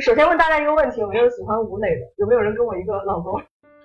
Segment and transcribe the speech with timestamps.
[0.00, 2.06] 首先问大家一个问题：有没有喜欢吴磊的？
[2.18, 3.32] 有没有人跟我一个老公？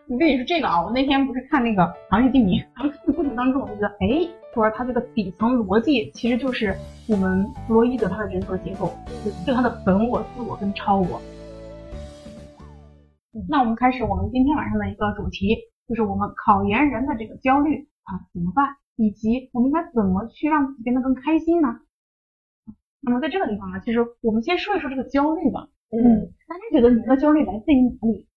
[0.08, 6.76] 我 跟你说这个啊，我那天不是看那个《行业定名》，然后过程当中，我就觉得，哎，说他这个底层逻辑其实就是
[7.10, 8.91] 我们弗洛伊德他的人格结构，
[9.46, 11.20] 就他的本我、自我跟超我。
[13.50, 15.57] 那我们开始我们今天晚上的一个主题，
[15.88, 18.68] 就是我们考研人的这个焦虑啊怎么办，
[18.98, 21.80] 以及我们应该怎么去让自己变得更开心呢？
[23.02, 25.70] 那么在这个地方啊，其实我们先说一说这个焦虑吧。
[25.94, 28.27] 嗯，大家觉得你的焦虑来自于哪里？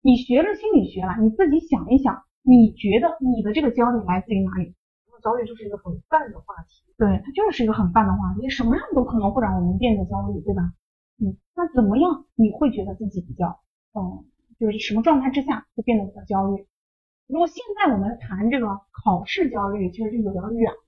[0.00, 4.74] 你学了心理学了，你自己想一想，你觉得你的这个焦虑来自于哪里？
[5.22, 10.62] 焦虑就是一个很泛的话题，对，它就是一个很泛的话题，什么样都可能会让我们变得焦虑，对吧？
[11.22, 13.60] 嗯，那怎么样你会觉得自己比较，
[13.94, 14.24] 嗯，
[14.58, 16.66] 就是什么状态之下会变得比较焦虑？
[17.28, 20.78] 如果现在我们谈这个考试焦虑，其实就有点远了，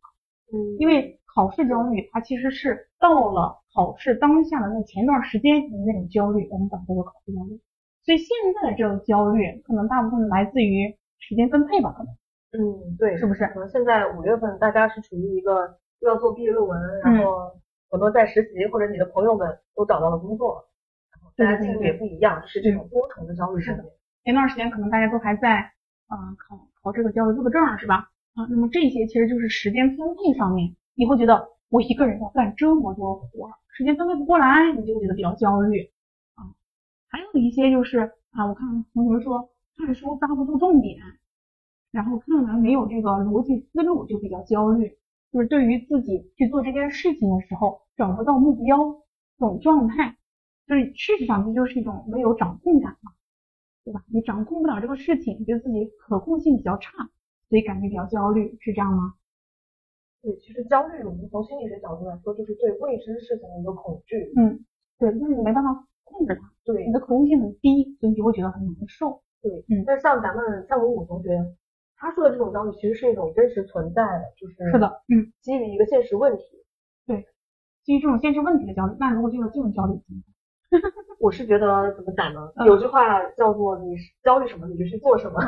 [0.53, 7.61] 嗯，因为考试焦虑它其实是到了考试当下的那前段时间的那种焦虑，我们把这个考试焦虑。
[8.05, 12.13] 所以现在的这种焦虑，可能大部分来自于时间分配吧，可能。
[12.53, 13.47] 嗯，对，是不是？
[13.49, 17.51] 可能现在五月份大家是处于一个又要做毕业论文，然后
[17.91, 20.65] 很多在实习，或者你的朋友们都找到了工作，
[21.11, 23.61] 然后大家进度也不一样，就是这种多重的焦虑。
[23.61, 23.85] 是的。
[24.23, 25.61] 前段时间可能大家都还在
[26.09, 28.09] 嗯考考这个教师资格证是吧？
[28.35, 35.91] 啊，那么这些其实就是时间分配上面，你会觉得我一个人要干这么多活，时间分配不过来，你就觉得比较焦虑
[36.35, 36.55] 啊。
[37.09, 40.99] 还有一些就是啊，我看同学说看书抓不住重点，
[41.91, 44.97] 然后看完没有这个逻辑思路就比较焦虑，
[45.33, 49.03] 就是对于自己去做这件事情的时候找不到目标
[49.39, 50.17] 这种状态，
[50.67, 53.13] 就是事实上这就是一种没有掌控感嘛，
[53.85, 54.05] 对吧？
[54.13, 56.93] 你掌控不了这个事情，觉得自己可控性比较差，
[57.49, 59.15] 所以感觉比较焦虑，是这样吗？
[60.25, 64.33] 对，其实焦虑我们从心理学角度来说，就是对未知事情的一个恐惧。
[64.37, 64.65] 嗯，
[64.99, 65.87] 对，就是你没办法。
[66.07, 69.21] 控制它，对，你的可控性很低，所以你就会觉得很难受。
[69.43, 71.31] 对，嗯，但像咱们像文武同学，
[71.97, 76.45] 他说的这种焦虑其实是一种真实存在的，就是是的，嗯，基于一个现实问题。
[77.07, 77.27] 对，
[77.83, 79.99] 基于这种现实问题的焦虑，那如果就是这种焦虑，
[81.19, 82.53] 我是觉得怎么讲呢？
[82.65, 85.41] 有句话叫做你焦虑什么，你就去做什么。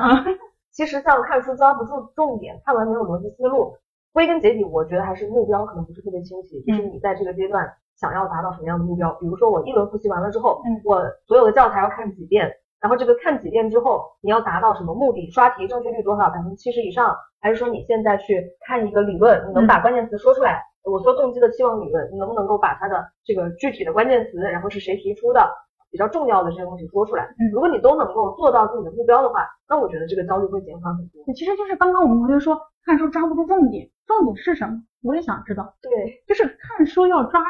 [0.73, 3.77] 其实像看书抓不住重点，看完没有逻辑思路，
[4.17, 7.71] 归根结底，我觉得还是目标可能不是特别清晰，就是你在这个阶段。
[7.97, 9.11] 想要达到什么样的目标？
[9.21, 12.51] 比如说我一轮复习完了之后，我所有的教材要看几遍，
[12.81, 15.31] 然后这个看几遍之后，你要达到什么目的？
[15.31, 16.31] 刷题正确率多少？
[16.31, 17.15] 百分之七十以上？
[17.43, 20.63] 还是说你现在去看一个理论，你能把关键词说出来？
[20.85, 25.51] 我说动机的期望理论，你能不能够把它的这个具体的关键词，然后是谁提出的，
[25.97, 27.27] 比较重要的这些东西说出来？
[27.51, 31.25] 如果你都能够做到自己的目标的话，那我觉得这个焦虑会减缓很多。
[31.33, 34.83] 其实就是刚刚我们同学说看书抓不住重点，重点是什么？
[35.03, 35.75] 我也想知道。
[35.81, 37.41] 对，就是看书要抓。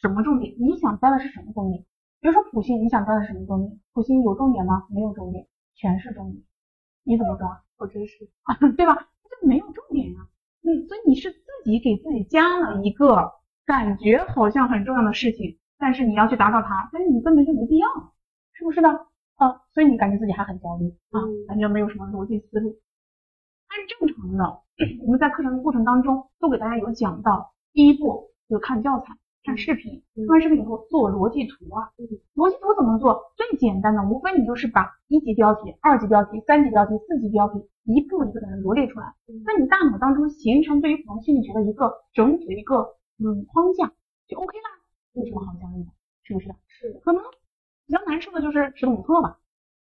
[0.00, 0.54] 什么重点？
[0.58, 1.84] 你想抓的是什么重点？
[2.22, 3.78] 比如说普信，你想抓的什么重点？
[3.92, 4.84] 普信有重点吗？
[4.88, 6.42] 没有重点，全是重点。
[7.04, 7.62] 你怎么抓？
[7.76, 8.94] 我真是啊，对吧？
[8.94, 10.20] 就没有重点呀。
[10.62, 13.32] 嗯，所以你是自己给自己加了一个
[13.66, 17.88] 感觉好像很重要的事情，但是你要去达到它，但是你根本就没必要，
[18.52, 18.90] 是不是呢？
[19.36, 21.18] 啊，所以你感觉自己还很焦虑啊，
[21.48, 22.78] 感觉没有什么逻辑思路。
[23.68, 24.60] 按正常的，
[25.02, 29.16] 我们在课程的过程当中都给大家有讲到，第一步就是看教材。
[29.42, 31.88] 看视频，看完视频以后做逻辑图啊。
[32.34, 33.32] 逻辑图怎么做？
[33.38, 39.14] 最简单的，无非你就是把一级标题、二级标题、三级标题、四级标题一步一步给它罗列出来，
[39.46, 43.90] 在你大脑当中形成对于普通心理学的一个整体的一个嗯框架，
[44.28, 44.79] 就 OK 啦。
[45.12, 45.90] 有什么好焦虑的？
[46.22, 46.48] 是不是？
[46.68, 46.92] 是。
[47.04, 47.22] 可能
[47.86, 49.38] 比较难受的就是识统测吧，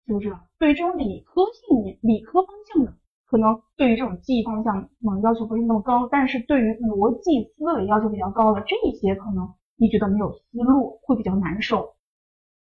[0.05, 0.35] 是不是？
[0.59, 2.93] 对于这种理科性、理科方向的。
[3.27, 11.95] 可能对于这种记忆方向，可能，要求不是那么高，但是对于逻辑思维要求比较高的这些，可能你觉得没有思路会比较难受。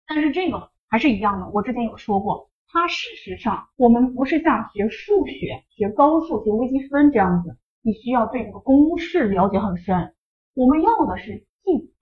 [0.07, 10.16] 但是这个还是一样的，我之前有说过，它事实上我们不是像学数学、学高数、学微积分这样子，你需要对这个公式了解很深。
[10.56, 11.94] 我们要的是记，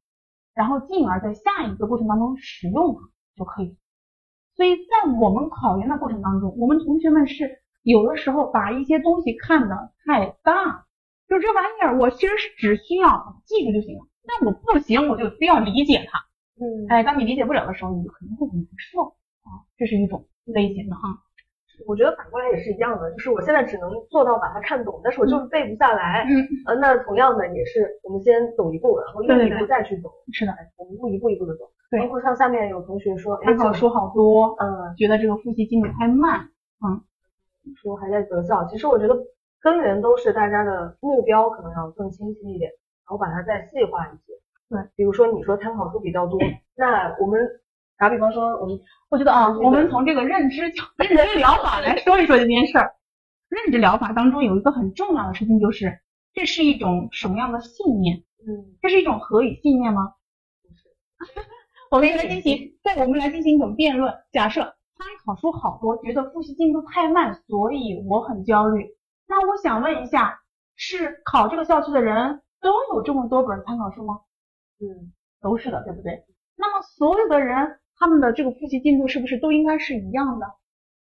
[0.56, 3.02] 然后进而在下一个过程当中使用它
[3.36, 3.78] 就可以。
[4.56, 7.62] 所以在我们考研的过程当中，我们同学们是。
[7.86, 10.88] 有的时候把一些东西看得太大，
[11.30, 14.08] 就这玩意儿，我其实是只需要记住就行了。
[14.26, 16.18] 但我不行，我就非要理解它。
[16.60, 19.70] 嗯，哎，当你理解不了的时候，你就肯定会很难受啊。
[19.78, 21.22] 这是一种类型的哈。
[21.88, 26.26] 我觉得反过来也是一样的，就是我现在只能做到把它看懂，但是我就是背不下来。
[26.30, 30.10] 嗯，呃，那同样的也是，我们先走一步，然后一步一步再去走。
[30.32, 31.66] 是的，我们一步一步一步的走。
[31.92, 36.50] 对，包括像下面有同学说，参考书好多，嗯，觉得这个复习进度太慢，
[36.86, 37.02] 嗯。
[37.82, 39.18] 说还在择校，其实我觉得
[39.60, 44.34] 根源都是大家的目标可能要更清晰一点，然后把它再细化一些。
[44.70, 46.40] 对，比如说你说参考书比较多，
[46.76, 47.42] 那我们
[47.98, 50.62] 打比方说，我们我觉得啊，我们从这个认知
[50.98, 52.94] 认知疗法来说一说这件事儿。
[53.48, 56.00] 认知疗法当中有一个很重要的事情，就是
[56.34, 58.18] 这是一种什么样的信念？
[58.46, 60.14] 嗯，这是一种合理信念吗？
[60.68, 61.48] 不是。
[61.92, 64.14] 我们来进行，对，我们来进行一种辩论。
[64.32, 68.90] 假设参考书好多，觉得复习进度太慢，所以我很焦虑。
[69.28, 70.42] 那我想问一下，
[70.76, 74.20] 是考这个校区的人都有这么多本参考书吗？
[74.82, 76.26] 嗯，都是的，对不对？
[76.58, 80.46] 那么所有的人他们的这个复习进度是不是都应该是一样的？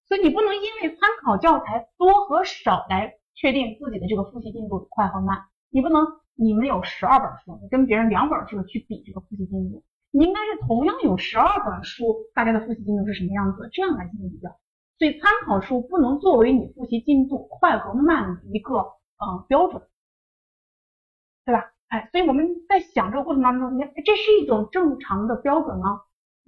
[0.06, 5.44] 所以你不能因为参考教材多和少来确定自己的这个复习进度快和慢。
[5.70, 14.48] 你不能你们有十二本书，你跟别人两本书去比这个复习进度，你应该是同样有十二本书，大家的复习进度是什么样子，这样来进行比较。
[14.98, 19.82] 所以参考书不能作为你复习进度快和慢的一个呃标准，
[21.44, 21.72] 对吧？
[21.88, 26.02] 哎，所以我们在想这个过程当中，你这是一种正常的标准吗？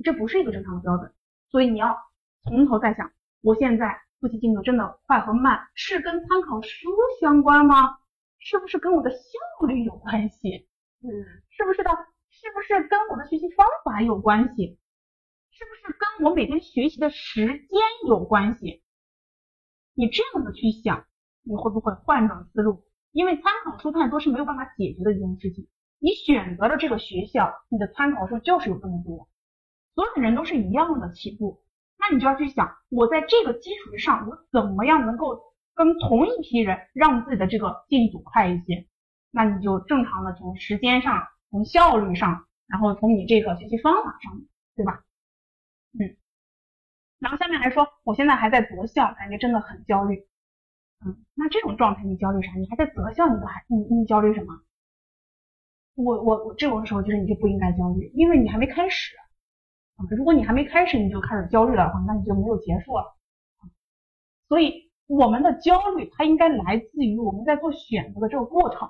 [0.05, 1.13] 这不是一个正常的标准，
[1.51, 1.97] 所以你要
[2.43, 3.11] 从头再想。
[3.41, 6.89] 我现在复习进度真的快和慢是跟参考书
[7.21, 7.99] 相关吗？
[8.39, 10.69] 是不是跟我的效率有关系？
[11.03, 11.09] 嗯，
[11.51, 11.91] 是不是的？
[12.31, 14.79] 是不是跟我的学习方法有关系？
[15.51, 18.83] 是不是跟我每天学习的时间有关系？
[19.95, 21.05] 你这样子去想，
[21.43, 22.85] 你会不会换种思路？
[23.11, 25.67] 因为参考书太多是没有办法解决的一件事情。
[25.99, 29.29] 你选择了这个学校，你的参考书就是有这么多，
[29.99, 31.61] 所有的人都是一样的起步。
[31.99, 35.41] 那你就要去想，我在这个基础之上，我怎么样能够
[35.75, 38.87] 跟同一批人让自己的这个进度快一些？
[39.33, 44.41] 那你就正常的从时间上、从效率上，然后从你这个学习方法上，
[44.77, 45.03] 对吧？
[45.99, 46.15] 嗯。
[47.19, 50.29] 然后下面来说，我现在还在择校，感觉真的很焦虑。
[51.05, 52.53] 嗯，那这种状态你焦虑啥？
[52.55, 54.61] 你还在择校，你都还你你焦虑什么？
[55.97, 59.17] 我我我这种时候就是你就不应该焦虑，因为你还没开始。
[60.11, 63.05] 如果你还没开始你就开始焦虑了的话，那你就没有结束了。
[64.47, 68.89] 所以我们的焦虑它应该来自于我们在做选择的这个过程。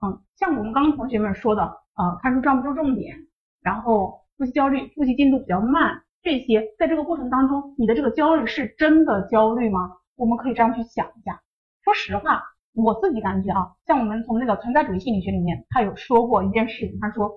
[0.00, 1.62] 嗯，像我们刚刚同学们说的，
[1.96, 3.16] 呃，看书抓不住重点，
[3.62, 9.92] 然后复习焦虑，复习进度比较慢，这些在这个过程当中，你的这个焦虑是真的焦虑吗？
[10.16, 11.40] 我们可以这样去想一下。
[11.84, 12.42] 说实话，
[12.74, 17.30] 我自己感觉啊，像我们从那个存在主义心理学里面，他有说过一件事情，他说。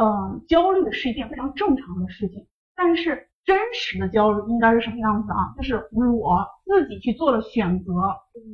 [0.00, 5.52] 嗯，焦虑是一件非常正常的事情，但是真实的焦虑应该是什么样子啊？
[5.58, 7.92] 就是我自己去做了选择，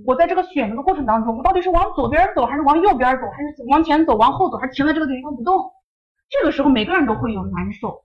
[0.04, 5.70] 我在这个选择的过程当中，我到底是往左边走，还是往右边走，还是往前走，往后走，还是停在这个地方不动？
[6.28, 8.02] 这个时候每个人都会有难受，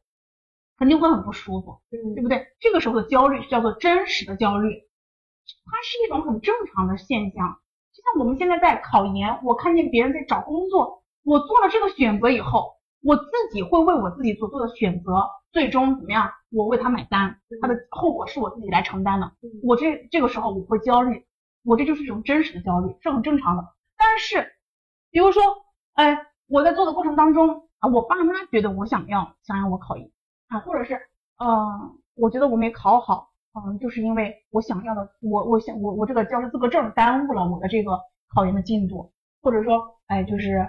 [0.78, 2.46] 肯定会很不舒服，对不对？
[2.60, 4.70] 这个时候的焦虑叫做真实的焦虑，
[5.66, 7.58] 它是一种很正常的现象。
[7.92, 12.76] 就像我们现在在考研，我看见别人在找工作，我做了这个选择以后。
[13.04, 16.30] 我自己会为我自己所做的选择，最终怎么样？
[16.52, 19.32] 我为他买单，他的后果是我自己来承担的。
[19.64, 21.26] 我这这个时候我会焦虑，
[21.64, 23.64] 我这就是一种真实的焦虑，是很正常的。
[23.98, 24.46] 但是，
[25.10, 25.42] 比如说，
[25.94, 30.12] 哎，我在做的过程当中啊，我爸妈觉得我想要想让我考研
[30.50, 30.96] 啊，或者是，
[31.38, 38.00] 嗯，我觉得我没考好，嗯，就是因为我想要的，我我想我我这个教师资格证耽误了我的这个
[38.36, 39.12] 考研的进度，
[39.42, 40.60] 或者说，哎，就是，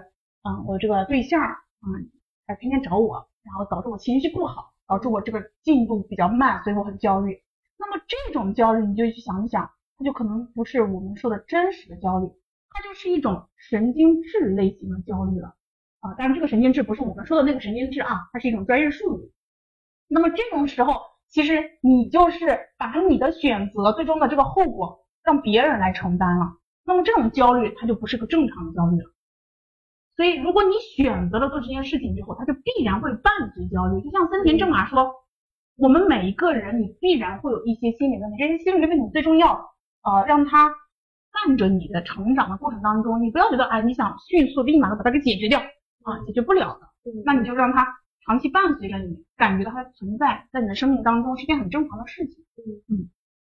[0.44, 1.38] 嗯，我这个对象，
[1.86, 2.08] 嗯。
[2.46, 7.38] 他天天找我，然后导致我情绪不好，导致我这个进度比较慢，所以我很焦虑。
[7.78, 12.28] 那么这种焦虑，你就去想一想，它就可能不是我们说的真实的焦虑，
[12.70, 15.54] 它就是一种神经质类型的焦虑了
[16.00, 16.14] 啊。
[16.14, 19.32] 当然，这个神经质不是我们说的那个神经质啊，它是一种专业术语。
[20.08, 26.46] 那么这种时候，其实你就是把你的选择最终的这个后果让别人来承担了。
[26.84, 29.11] 那么这种焦虑，它就不是个正常的焦虑了。
[30.14, 34.02] 所以，如果你选择了做这件事情之后，他就必然会伴随焦虑。
[34.02, 35.10] 就像森田正马说，
[35.76, 39.54] 我们每一个人，你必然会有一些心理问题，这些心理问题最重要
[40.02, 40.74] 呃让它
[41.32, 43.22] 伴着你的成长的过程当中。
[43.22, 46.88] 你不要觉得哎，你想迅速立马的把它给解决掉啊，解决不了的。
[47.24, 47.86] 那你就让它
[48.26, 52.44] 长期伴随着你，感觉到它存在在你的生命当中是件很正常的事情。
[52.58, 53.08] 嗯嗯。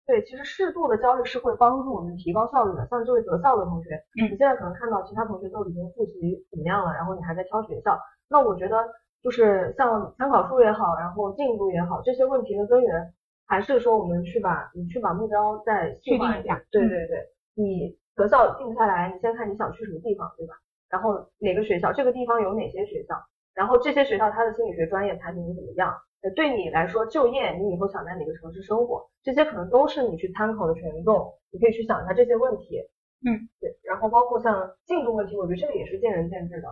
[0.07, 2.87] 对，其实适度的焦虑是会帮助我们提高效率的。
[2.87, 7.99] 像这位择校的同学，你现在可能看到其他同学都已经复习怎么样了，然后你还在挑学校。
[8.29, 8.77] 那我觉得
[9.21, 13.13] 就是像参考书也好，然后进度也好，这些问题的根源
[13.47, 16.63] 还是说我们去把你去把目标再确定一下。
[16.71, 20.55] 对对对，你择校定下来，你先看你想去什么地方，对吧？
[20.89, 23.17] 然后哪个学校，这个地方有哪些学校，
[23.55, 25.93] 然后这些学校它的心理学专业排名怎么样？
[26.35, 32.81] 对你来说，就业你以后想在哪个城市生活，这些可能都是你去参考的权重，你可以去想一下这些问题。
[33.25, 33.79] 嗯，对。
[33.83, 36.69] 然后包括像进度问题，我觉得这个也是见仁见智的。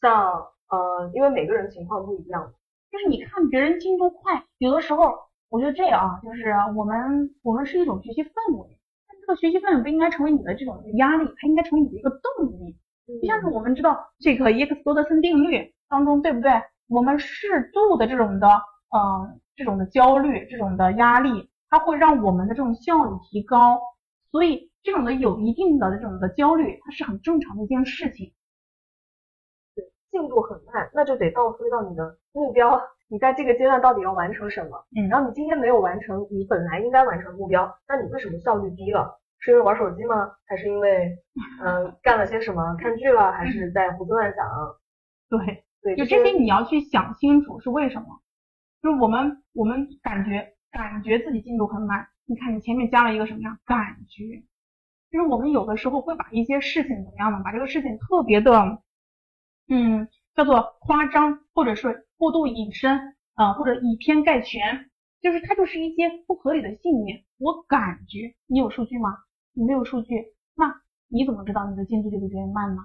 [0.00, 0.32] 像
[0.70, 2.54] 呃，因为每个人情况不一样，
[2.90, 5.14] 就是你看别人进度快，有的时候
[5.48, 12.76] 我觉得这样啊，就是我们我们是一种学习氛围，但这个学习氛围不应该成为你的这种压力，它应该成为你的一个动力。
[13.20, 16.52] 就像是我们知道这个耶克斯多德森定律当中，对不对？
[16.90, 23.80] 我们适度的这种的，嗯，这种的焦虑，这种的压力，它会让我们的这种效率提高。
[24.32, 28.32] 所以这种的有一定的这种的焦虑，它是很正常的一件事情。
[29.76, 34.84] 对，进度很慢，那就得倒推到你的目标，你在这个阶段到底要完成什么？
[34.96, 39.16] 嗯，然后你今天没有完成你本来应该完成的目标，那你为什么效率低了？
[39.38, 40.32] 是因为玩手机吗？
[40.44, 41.16] 还是因为
[41.62, 42.76] 嗯干了些什么？
[42.80, 43.30] 看剧了？
[43.30, 44.44] 还是在胡思乱想？
[45.28, 48.20] 对对，就这些你要去想清楚是为什么。
[48.82, 53.58] 就是我们我们感觉感觉自己进度很慢，你看你前面加了一个什么呀？
[53.66, 54.42] 感觉，
[55.10, 57.42] 就是我们有的时候会把一些事情怎么样呢？
[57.44, 58.82] 把这个事情特别的
[59.68, 64.88] 嗯叫做夸张，或者是过度引申啊，或者以偏概全，
[65.20, 67.24] 就是它就是一些不合理的信念。
[67.36, 69.18] 我感觉你有数据吗？
[69.52, 72.82] 你没有数据，那你怎么知道你的进度就比别人慢呢？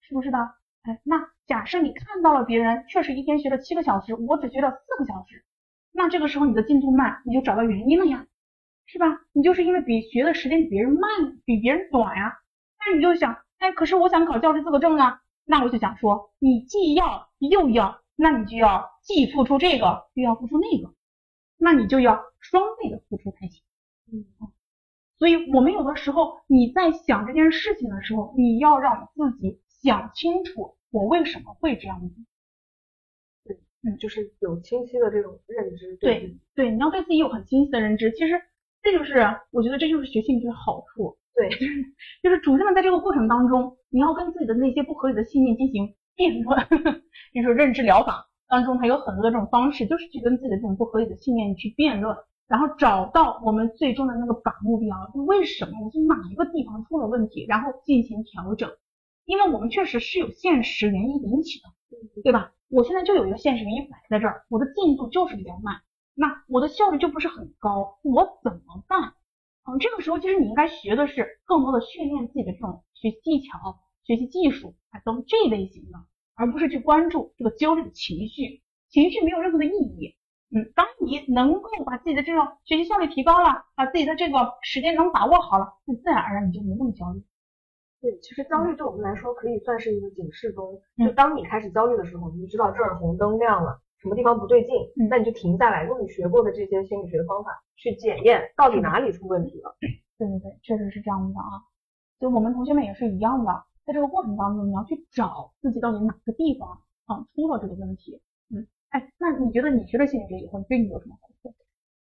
[0.00, 0.38] 是不是的？
[0.86, 5.44] 哎，那假设你看到了别人确实一天学了七个小时，我只学了四个小时，
[5.90, 8.24] 那这个时候你的进度慢，你就找到原因了呀，
[8.86, 9.06] 是吧？
[9.32, 12.38] 你就是因为比学的时间比别人慢，比别人短呀。
[12.78, 20.94] 那你就想，哎，可是我想考教师资格证啊，那我就想说，你既要又要，那你就要既付出这个，又要付出那个，
[21.58, 23.60] 那你就要双倍的付出才行。
[24.12, 24.24] 嗯。
[25.18, 32.14] 所以，我们有的时候你在想这件事情的时候，你要让自己想清楚，我为什么会这样子。
[33.44, 35.96] 对，嗯，就是有清晰的这种认知。
[35.98, 38.10] 对，对，你要对自己有很清晰的认知。
[38.10, 38.34] 其实，
[38.82, 41.16] 这就是我觉得这就是学心理学的好处。
[41.36, 41.48] 对，
[42.20, 46.66] 就是主要在这个过程当中，你要跟自己的那些不合理的信念进行辩论。
[47.32, 52.16] 比如说认知疗法当中，它有很多的这种方式，就是去跟自己的这种不合理的信念去辩论。
[52.48, 58.70] 然后找到我们最终的那个靶目标，就为什么我是哪一个地方出了问题，然后进行调整。
[59.26, 61.68] 因为我们确实是有现实原因引起的，
[62.22, 62.52] 对吧？
[62.68, 65.82] 我现在就有一个现实原因摆在这儿，我的进度就是比较慢，
[66.14, 69.12] 那我的效率就不是很高，我怎么办？
[69.68, 75.98] 嗯，这个时候其实你应该学的是更多的训练自己的这种学习技巧、学习技术啊等这类型的，
[76.34, 80.14] 而不是去关注这个焦虑的情绪，情绪没有任何的意义。
[80.54, 87.20] 嗯，当你能够把自己的这种学习效率提高了，把自己的这个时间能把握好了，那自然而然你就没那么焦虑。
[88.00, 94.74] 对，其实焦虑对我们来说可以算是一个警示钟，就当你开始焦虑的时候，你就知道这儿红灯亮了，什么地方不对劲，
[95.08, 99.76] 那你就停下来，用你学过的这些心理学方法去检验到底哪里出问题了。
[100.18, 101.62] 对对对，确实是这样的啊。
[102.20, 106.68] 就我们同学们也是一样的，在这个过程当中，你要去找自己到底哪个地方
[107.06, 108.20] 啊出了这个问题。
[108.50, 108.66] 嗯。
[108.90, 111.54] 哎，那你觉得你学了心理学以后，对你有什么好处？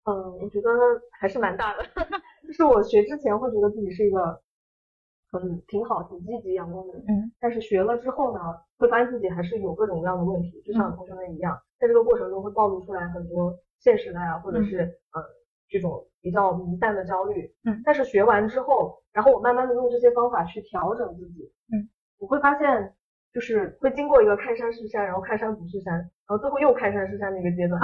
[0.03, 0.69] 嗯，我觉得
[1.19, 1.83] 还是蛮大的。
[2.47, 4.41] 就是我学之前会觉得自己是一个
[5.31, 8.39] 很挺好、挺积极、阳光的人，嗯，但是学了之后呢，
[8.77, 14.79] 会发现自己还是有各种各样的问题，就像同学们一样，在这个过程中会暴露出来很多现实的呀，或者是
[15.13, 15.21] 呃
[15.69, 22.93] 这种比较弥散的焦虑，嗯，但是学完之后，然后我慢慢的用这些方法去调整自己，嗯，我会发现。
[23.33, 27.79] 就是会经过一个看山是山，然后看山不是山，然后最后又看山是山的一个阶段。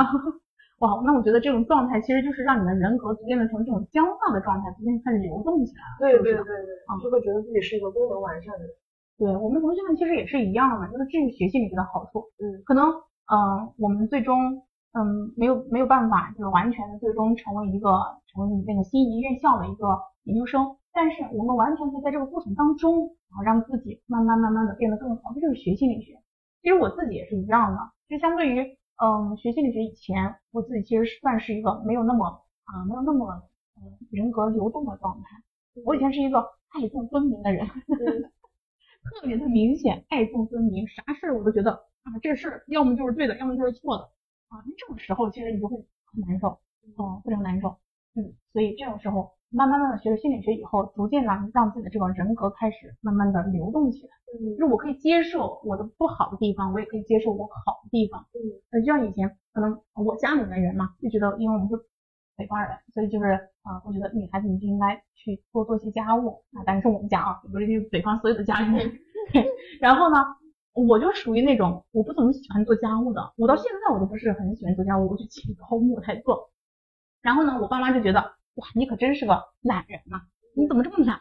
[0.80, 5.98] 哇，那我觉得这种状态其实就是让你的人格逐渐的从这种僵化的状态逐渐开始流动起来了。
[6.00, 8.70] 对对对对，就会觉得自己是一个功能完善的人。
[9.18, 12.26] 对我们同学们其实也是一样的，就是这是学习里面的好处。
[12.38, 12.90] 嗯，可能
[13.34, 14.62] 嗯我们最终
[14.94, 17.90] 嗯没有没有办法就是完全的最终成为一个
[18.28, 20.78] 成为那个心仪院校的一个研究生。
[20.94, 26.14] 但是我们完全可以在这个过程当中，然后让自己慢慢慢慢的变得更好，这就是学心理学。
[26.62, 27.80] 其实我自己也是一样的，
[28.10, 32.28] 就相对于嗯学心理学以前，我自己其实算是一个没有那么
[32.66, 33.44] 啊没有那么
[33.76, 35.28] 嗯人格流动的状态。
[35.86, 36.40] 我以前是一个
[36.70, 37.68] 爱憎分明的人，
[39.04, 41.72] 特别的明显，爱憎分明，啥事儿我都觉得
[42.04, 44.04] 啊这事儿要么就是对的，要么就是错的
[44.50, 44.64] 啊。
[44.66, 46.60] 那这种时候其实你就会很难受，
[46.98, 47.78] 嗯非常难受，
[48.18, 49.32] 嗯，所以这种时候。
[49.50, 54.10] 慢慢慢的学了心理学以后，逐渐的让自己的这个人格开始慢慢的流动起来。
[54.38, 58.28] 嗯，就是我可以接受我的不好的地方，我也可以接受我好的地方。
[58.34, 61.78] 嗯，就像以前可能我家里面人嘛，就觉得因为我们是
[62.36, 66.64] 北方人，所以就是啊，我觉得女孩子你就应该去多做些家务啊。
[66.66, 68.92] 但是我们家啊，不是北方所有的家里面。
[69.80, 70.18] 然后呢，
[70.74, 76.50] 我就属于那种我不怎么喜欢做家务的，我到现在我都不是很喜欢做家务，我就请抠木才做。
[77.22, 78.34] 然后呢，我爸妈就觉得。
[78.58, 80.20] 哇，你可真是个懒人呐！
[80.56, 81.20] 你怎么这么懒？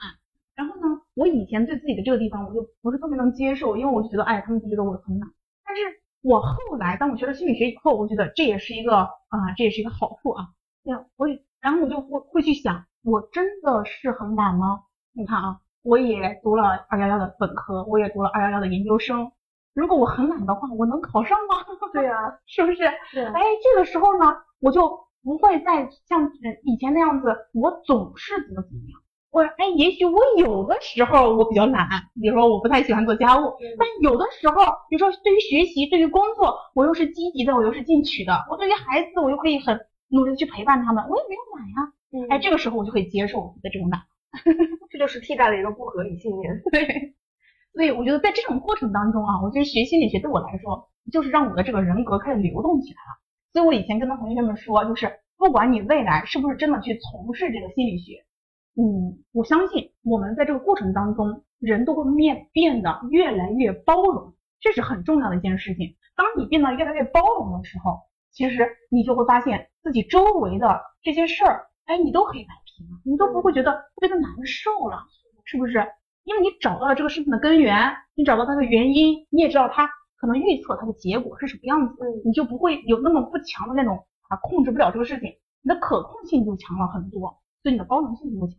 [0.54, 5.28] 然后呢，我以前对自己的这个地方我就不是特别能接受，因为我就觉得，哎，他们就觉得我很懒。
[5.62, 5.82] 但是
[6.22, 10.46] 我后来当我学了心理学以后，我觉得这也是一个啊，这也是一个好处啊。
[10.82, 11.28] 那我
[11.60, 14.84] 然后我就会会去想，我真的是很懒吗？
[15.12, 19.30] 你看啊，我也读了二幺幺的本科，我也读了二幺幺的研究生。
[19.74, 21.56] 如果我很懒的话，我能考上吗？
[21.92, 22.84] 对呀，是不是？
[22.84, 26.30] 哎，这个时候呢，我就不会再像
[26.62, 29.02] 以前那样子，我总是怎么怎么样。
[29.32, 31.88] 我哎，也许我有的时候我比较懒，
[32.22, 34.54] 比如说我不太喜欢做家务，但有的时候，
[34.88, 38.46] 比如说对于学习、对于工作，我又是积极的，我又是进取的。
[38.48, 39.76] 我对于孩子，我又可以很
[40.10, 41.92] 努力的去陪伴他们，我也没有懒呀。
[42.30, 44.00] 哎，这个时候我就可以接受我的这种懒，
[44.88, 46.62] 这就是替代了一个不合理信念。
[46.70, 47.16] 对。
[47.74, 53.25] 所以我觉得在这种过程当中啊，我觉得学心理学对我来说，就是让我的这个人格开始流动起来了。
[53.56, 58.22] 所以我以前跟同学们说，就是不管你未来是不是真的去从事这个心理学，
[58.74, 65.96] 嗯，我相信我们在这个过程当中，人都会面变得越来越包容，这是很重要的一件事情。
[66.14, 74.98] 当你变得越来越包容的时候，其实你就会发现自己周围的这些事儿，哎，你都可以摆平，你都不会觉得特别的难受了，
[75.46, 75.82] 是不是？
[76.24, 85.30] 因为你找到了这个事情的根源，你找到它的原因，你也知道它可能预测它的结果是什么样子，你就不会有那么不强的那种啊控制不了这个事情，
[85.62, 88.58] 你的可控性就强了很多，所以你的包容性就会强。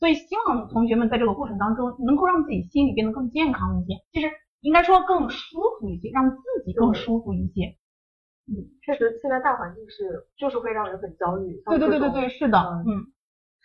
[0.00, 4.30] 所以希望同学们在这个过程当中能够让自己心里变得更健康一些，其实
[4.60, 7.76] 应该说更舒服一些，让自己更舒服一些。
[8.46, 11.62] 嗯，确实现在大环境是就是会让人很焦虑。
[11.64, 13.06] 对对对对对，是的，嗯。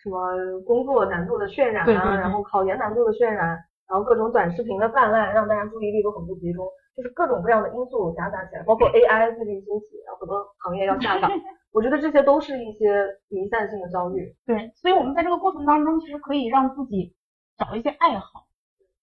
[0.02, 0.18] 什么
[0.64, 3.58] 工作难度的渲染啊，然后考研难度的渲染，
[3.90, 6.64] 然后各种短视频的泛滥，让大家注意力都很不集中，
[6.96, 11.28] 就是各种各样的因素夹杂起来，包括 AI 最近兴起，然后很多行业要下岗，
[11.74, 14.32] 我觉得这些都是一些弥散性的焦虑。
[14.46, 17.12] 对，所以我们在这个过程当中，其实可以让自己
[17.58, 18.46] 找一些爱好，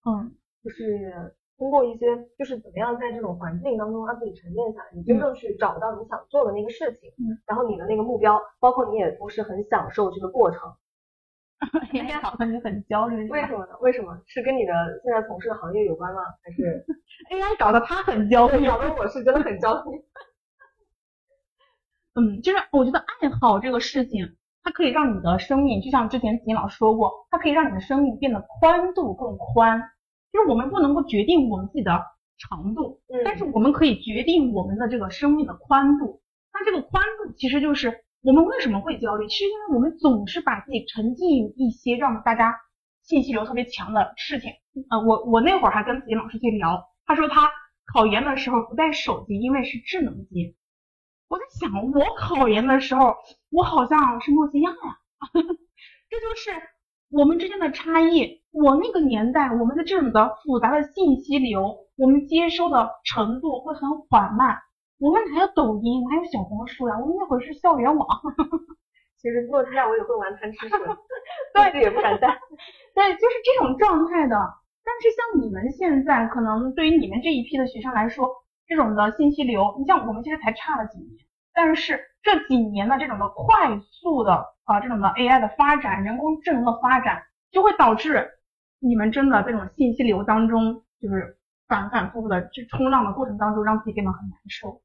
[0.06, 0.32] 嗯，
[0.64, 2.06] 就是通过一些，
[2.40, 10.62] 就是怎么样在这种环境当中让自己沉淀下来，你真正去找到你想做的那个事情，嗯，然后你的那个目标，包括你也同时很享受这个过程。
[11.92, 13.74] AI 搞得你很焦虑，为什么呢？
[13.82, 16.22] 为什么是跟你的现在从事的行业有关吗？
[16.44, 16.86] 还是
[17.34, 19.98] AI 搞得他很焦虑，搞得我是真的很焦虑。
[22.14, 29.82] 嗯，就是我觉得爱好这个事情，它可以让你的生命，就像之前子老师说过，它可以让你的生命变得宽度更宽。
[30.32, 31.92] 就是我们不能够决定我们自己的
[32.38, 36.22] 长度，但是我们可以决定我们的这个生命的宽度。
[36.54, 38.04] 那这个宽度其实就是。
[38.22, 39.28] 我们为什么会焦虑？
[39.28, 42.56] 其实因为我们总是把自己沉浸于一些让大家
[43.04, 44.52] 信息流特别强的事情。
[44.90, 47.50] 呃，我我那会儿还跟子怡老师去聊，他说他
[47.94, 50.56] 考研的时候不带手机，因为是智能机。
[51.30, 53.16] 我在想，我考研的时候，
[53.50, 54.78] 我好像是诺基亚呀。
[56.10, 56.52] 这就是
[57.10, 58.42] 我们之间的差异。
[58.52, 64.58] 我那个年代，我们的这种的复杂的信息流，我们接收的程度会很缓慢。
[65.00, 66.98] 我们还有抖音，还有小红书呀。
[67.00, 68.08] 我们那会儿是校园网，
[69.22, 70.76] 其实诺基亚我也会玩贪吃蛇，
[71.54, 72.28] 对，也不敢带。
[72.96, 74.36] 对，就是这种状态的。
[74.84, 78.28] 但是像你们现在，可能对于你们这一批的学生来说，
[78.66, 88.28] 这种的信息流，你像我们其实才差了几年，但是这几年的这种的快速的啊，这种的 AI 的发展，人工智能的发展，就会导致
[88.80, 94.82] 你们真的这种信息流当中，就是反反复复的这冲浪的过程当中，让自己变得很难受。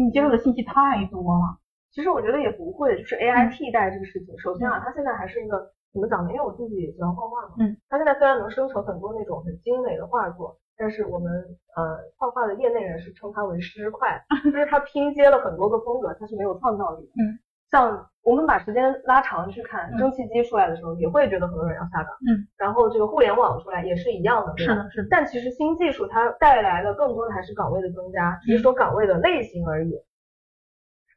[0.00, 1.58] 你接受的信息太多了，
[1.90, 4.38] 其实我觉得也不会，就是 AI 替代这个事情。
[4.38, 6.30] 首先啊，它现在还是一个怎么讲呢？
[6.32, 11.32] 因为我自己也喜欢画画嘛，嗯，它现在虽然能生成很多那种很精美的画作，但是我们
[11.74, 17.12] 呃画画的业内人士称它为诗块，就是它拼接了很多个风格，它是没有创造力的。
[17.16, 17.38] 嗯。
[17.70, 22.12] 像我们把时间拉长去看，蒸汽机出来的时候，也会觉得很多人要下岗。
[22.26, 22.46] 嗯。
[22.56, 25.08] 然后这个互联网出来也是一样的，是的，是的。
[25.10, 29.92] 但其实新技术它带来的更多的还是岗位的增加，只是说岗位的类型而已。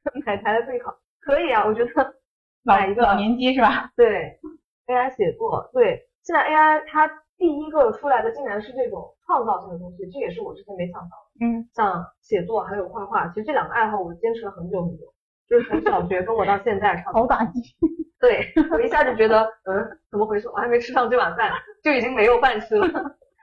[0.25, 1.91] 买台的最好，可以啊，我觉得
[2.63, 3.91] 买一个老年机是吧？
[3.97, 4.39] 对
[4.87, 7.07] ，AI 写作，对，现在 AI 它
[7.37, 11.45] 第一个出来的竟然是这种创造性的东西，这也是我之前没想到的。
[11.45, 11.67] 嗯。
[11.73, 15.13] 像写作还有画画，其实这两个爱好我坚持了很久很久。
[15.49, 17.59] 就是从小学跟我到现在，好打击。
[18.21, 20.47] 对我一下就觉得，嗯，怎么回事？
[20.49, 21.51] 我还没吃上这碗饭，
[21.83, 22.87] 就已经没有饭吃了。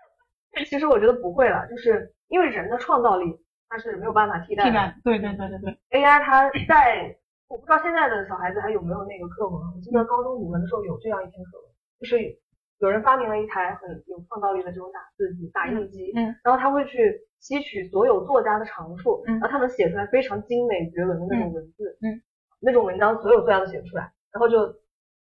[0.68, 3.24] 其实我觉得不会了，就是因为人的创造力
[3.68, 4.94] 它是没有办法替代的。
[5.02, 6.00] 对对对对对。
[6.00, 7.16] AI 它在，
[7.48, 9.54] 我不知道现在的小孩子还有没有那个课文。
[9.54, 11.66] 我记得高中语文的时候有这样一篇课文，
[11.98, 12.18] 就是
[12.78, 17.18] 有人发明了一台很有创造力的这种打字机、打印机，嗯，然后他会去。
[17.40, 22.20] 吸取所有作家的长处，然后他能写出来非常精美绝伦的那种文字，嗯，
[22.60, 24.58] 那种文章所有作家都写不出来，然后就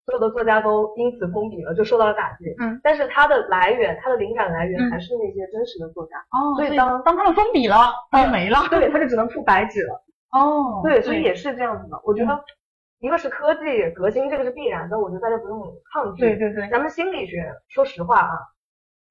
[0.05, 2.45] 所有的作家都因此封笔了，就受到了打击。
[2.59, 6.17] 嗯，但是他的来源，他的灵感来源还是那些真实的作家。
[6.31, 7.75] 哦，所以当当他们封笔了，
[8.09, 8.59] 他就没了。
[8.69, 10.01] 对，他就只能出白纸了。
[10.31, 11.99] 哦，对，所以也是这样子的。
[12.05, 12.41] 我觉得
[12.99, 15.61] 一个是科技革新，这个是必然的，我觉得大家不用
[15.93, 16.21] 抗拒。
[16.21, 18.31] 对对对，咱们心理学，说实话啊，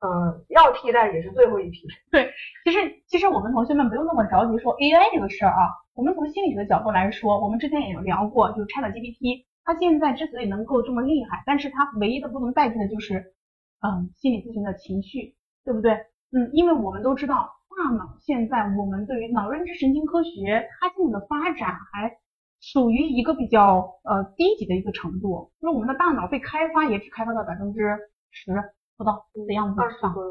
[0.07, 1.87] 嗯，要替代也是最后一批。
[2.11, 2.31] 对，
[2.65, 5.69] 其实其实我们同学们不用那么着急说 AI 这个事儿啊。
[5.95, 13.33] 我们从心理学的角度来说，我们之前也有聊过，就是 ChatGPT，它现在之所以能够这么厉害，但是它唯一的不能代替的就是，
[13.81, 15.93] 嗯，心理咨询的情绪，对不对？
[16.33, 22.13] 嗯，因为我们都知道，大脑现在我们对于脑认知神经科学，它现在的发展还
[22.61, 27.97] 属于一个比较呃低级的一个程度，就是我们的大脑被开发也只开发到百分之
[28.33, 28.53] 十
[28.97, 29.81] 不到的样子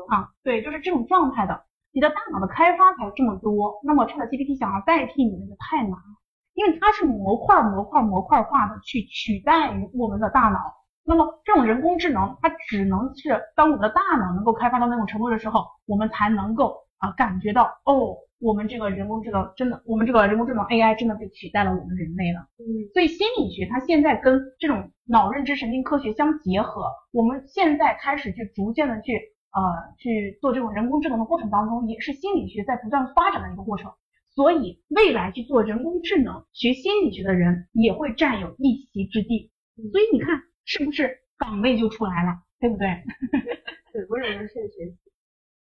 [0.09, 1.63] 啊，对，就是这种状态的。
[1.91, 6.15] 你的大脑的开发才这么多，那么 ChatGPT 想要代替你那个太难了，
[6.53, 10.59] 因为它是模块模块模块化的去取代于我们的大脑。
[11.05, 22.47] 那么这种人工智能，它只能是当我们的大脑能够开发到那种程度的时候，我们才能够啊感觉到哦，我们这个人工智能真的，我们这个人工智能 AI 真的被取代了我们人类了。
[22.57, 29.33] 嗯，所以心理学它现在跟这种脑认知神经科学相结合，我们现在开始去逐渐的去。
[29.55, 29.61] 呃，
[29.97, 33.89] 去做这种人工智能的过程当中，也是心理学在不断发展的一个过程。
[34.33, 39.49] 所以未来去做人工智能、学心理学的人也会占有一席之地。
[39.93, 43.01] 所以你看，是不是岗位就出来了，对不对？
[43.93, 44.97] 对，不是人是学习。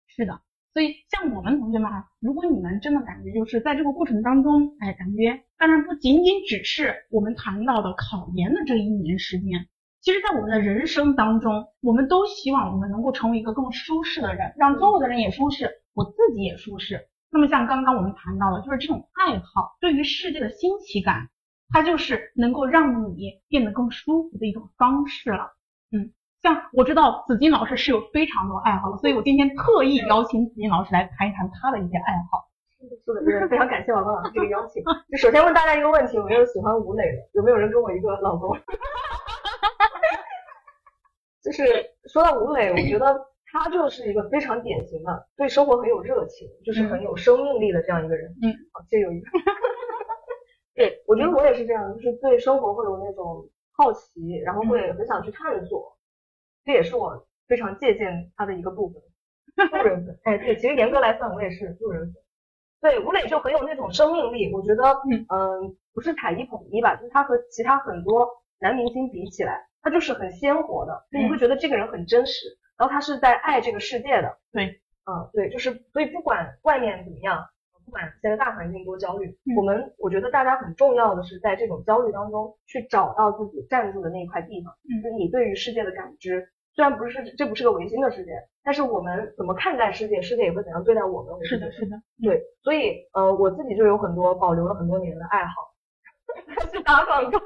[0.06, 0.38] 是的。
[0.78, 9.66] 所以像我们同学们啊，如果你们真的感觉就是在这个过程当中，哎，感觉当然不仅仅只是我们谈到的考研的这一年时间。
[10.00, 17.08] 其实，在我们的人生当中，我们都希望我们能够成为一个更舒适的人，让周围的人也舒适，我自己也舒适。
[17.32, 21.28] 那么，像刚刚我们谈到的，就是这种爱好对于世界的新奇感，
[21.70, 25.56] 它就是能够让你变得更舒服的一种方式了。
[25.90, 32.46] 嗯，像我知道紫金老师是有非常多爱好的，所以我今天特意邀请紫金老师来谈一谈他的一些爱好。
[32.78, 34.82] 是的，是的，非常感谢王刚老师这个邀请。
[35.10, 37.18] 就首先问大家一个问题：有没有喜欢吴磊的？
[37.34, 38.56] 有没有人跟我一个老公？
[41.42, 41.64] 就是
[42.12, 43.18] 说到吴磊，我觉得
[43.50, 48.30] 他就是一个非常典型的对生活很有热情，就是很有生命力的这样一个人。
[48.42, 49.28] 嗯，好，这有一个。
[50.76, 55.97] 对，我觉得我也是这样，就是对生活会有那种好奇，然后会很想去探索，
[56.68, 59.00] 这也是我非常借鉴他的一个部分。
[59.72, 62.22] 路人粉，哎，对，其实严格来算，我也是路人粉。
[62.82, 64.84] 对，吴磊就很有那种生命力，我觉得，
[65.30, 68.28] 嗯，不是踩一捧一吧，就是他和其他很多
[68.60, 69.66] 男明星比起来。
[69.80, 74.36] 他就是很鲜活的，就你会觉得这个人很真实，然后他是在爱这个世界的。
[74.52, 74.66] 对，
[75.06, 77.42] 嗯，对，就是所以不管外面怎么样，
[77.84, 84.74] 不管现在大环境多焦虑，我们我觉得大家很重要的是在这种焦虑当中去找到自己站住的那一块地方。
[84.90, 88.30] 嗯，就是你对于世界的感知，虽然不是这不是个唯心的世界，
[88.62, 91.34] 但是我们怎么看待世界，世界也会怎样对待我们。
[91.44, 95.54] 是的，是的，对，所以呃，我自己就有很多保留了很多年的爱好。
[96.46, 97.40] 开始打广告。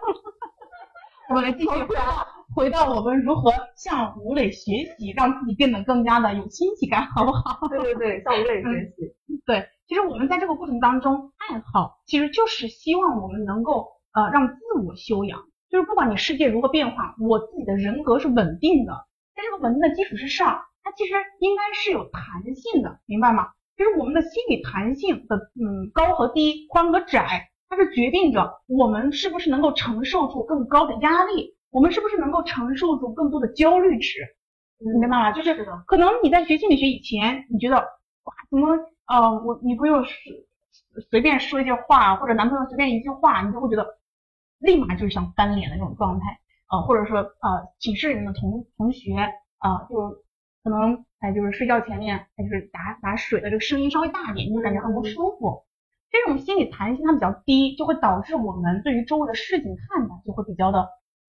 [1.31, 7.67] 我们来继续回到回到我们如何向吴磊学习，让自己变得更加的有新奇感，好不好？
[7.71, 9.43] 对对对，向吴磊学习。
[9.47, 15.41] 对，其实我们在这个过程当中，爱好其实就是希望我们能够呃让自我修养，
[15.71, 18.93] 就是不管你世界如何变化，我自己的人格是稳定的，
[19.43, 23.49] 在这个稳定的基础之上，它其实应该是有弹性的，明白吗？
[23.77, 27.49] 就是我们的心理弹性的嗯高和低，宽和窄。
[27.69, 34.21] 它是决定着我们是不是能够承受住更高的压力，我们是不是能够承受住更多的焦虑值，
[34.79, 35.33] 你明白吗？
[35.33, 43.99] 就是可能你在学心理学以前，你觉得哇，怎么呃我女朋友随随便说一句话，或者男朋友随便一句话，你就会觉得
[44.59, 46.39] 立马就是想翻脸的那种状态，
[46.73, 49.15] 呃或者说呃寝室里面的同同学
[49.59, 50.25] 啊，就
[50.65, 55.65] 可能哎就是睡觉前面哎就是打打水的这个声音稍微大一点，你就感觉很不舒服。
[56.11, 60.89] 这种心理弹性它比较低，就会导致我们对于周围的事情看法就会比较的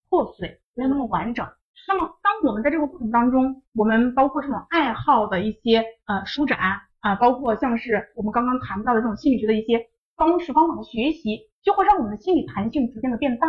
[0.10, 1.48] 破碎，没有那么完整。
[1.88, 6.60] 那么，当我们在这个过程当中，我们包括这种爱好的一些呃舒展
[7.00, 13.48] 啊，包括像是我们刚刚谈到的这种心理学的一些方式方法的学习，就会让我们的心理弹性逐渐的变大。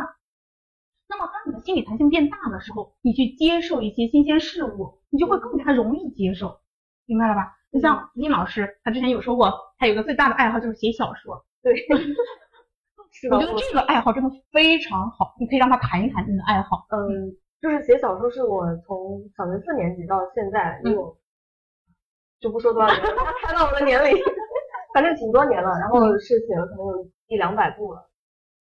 [1.16, 6.58] 那么，当你的心理弹性变大的时候，你去接受一些新鲜事物，你就会更加容易接受，
[7.06, 7.54] 明白了吧？
[7.72, 11.44] 就像林老师，他之前有说过，他有个最大的爱好就是写小说。
[11.62, 11.74] 对，
[13.30, 16.86] 我觉得这个爱好真的非常好，你可以让他谈一谈你的爱好。
[16.90, 21.16] 嗯，就是写小说是我从小学四年级到现在，有
[22.40, 24.16] 就不说多少年， 他猜到我的年龄，
[24.94, 25.70] 反正挺多年了。
[25.78, 28.10] 然后是写了可能有一两百部了。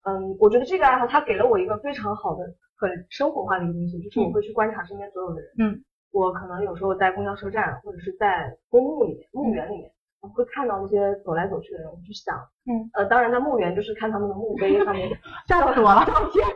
[0.04, 2.44] 嗯，我觉得这个爱好它给了我一个非常好的、
[2.76, 5.50] 很生活化的一个东西，就是我会去观察身边所有的人。
[5.58, 12.36] 嗯，我可能有时候在公交车站或者是在公墓里面、墓园里面，我会看到那些走来走去的人，我去想，
[12.66, 15.08] 嗯，呃，当然在墓园就是看他们的墓碑上面。
[15.46, 16.46] 吓死我了，照片、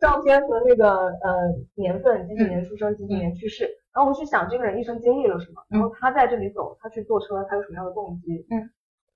[0.00, 1.36] 照片和那个呃
[1.76, 8.58] 年份，几几年出生，几几年去世，然后我去想这个人一生经历了什么，然后他在这里走，他去坐车，他有什么样的动机，嗯，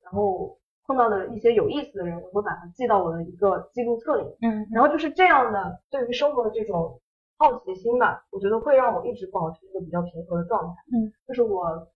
[0.05, 0.57] 然后。
[0.91, 4.25] 碰到的一些有意思的人，我会把它记到我的一个记录册里。
[4.43, 7.01] 嗯，然后就是这样的，对于生活的这种
[7.39, 10.75] 好奇心吧，我觉得会让我一直保持一个比较平和的状态。
[10.93, 11.87] 嗯，就是我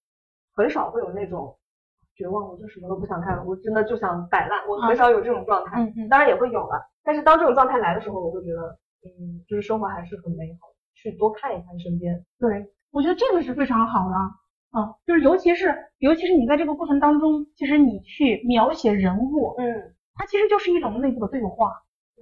[0.54, 1.58] 很少会有那种
[2.14, 4.64] 绝望，我就什么都不想看了，我真的就想摆烂。
[4.68, 5.82] 我很少有这种状态。
[5.82, 6.08] 嗯嗯。
[6.08, 12.24] 当然也会有了，但是当这种状态来的时候，我会觉得，嗯，就是生活还是很美好，去多看一看身边。
[12.38, 14.14] 对，我觉得这个是非常好的。
[14.74, 21.70] 啊，就是尤其是尤其是你在这个过程当中，其实你去描写人物，嗯，它其实就是一种内部的对话，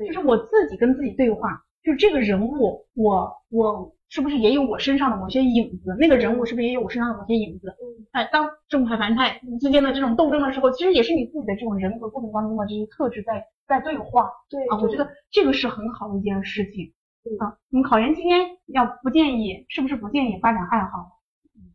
[0.06, 5.96] 就是我自己跟自己对话，就是这个人物，我我是不是也有我身上的某些影子？
[5.98, 7.70] 那个人物是不是也有我身上的某些影子？
[7.70, 14.30] 嗯，哎，当正派反派之间的这种斗争的时候，其实也是你自己的这种人格过程当中的这些特质在在对话。
[14.50, 16.92] 对啊，我觉得这个是很好的一件事情。
[17.24, 21.21] 嗯啊，我们考研期间要不建议，是不是不建议发展爱好？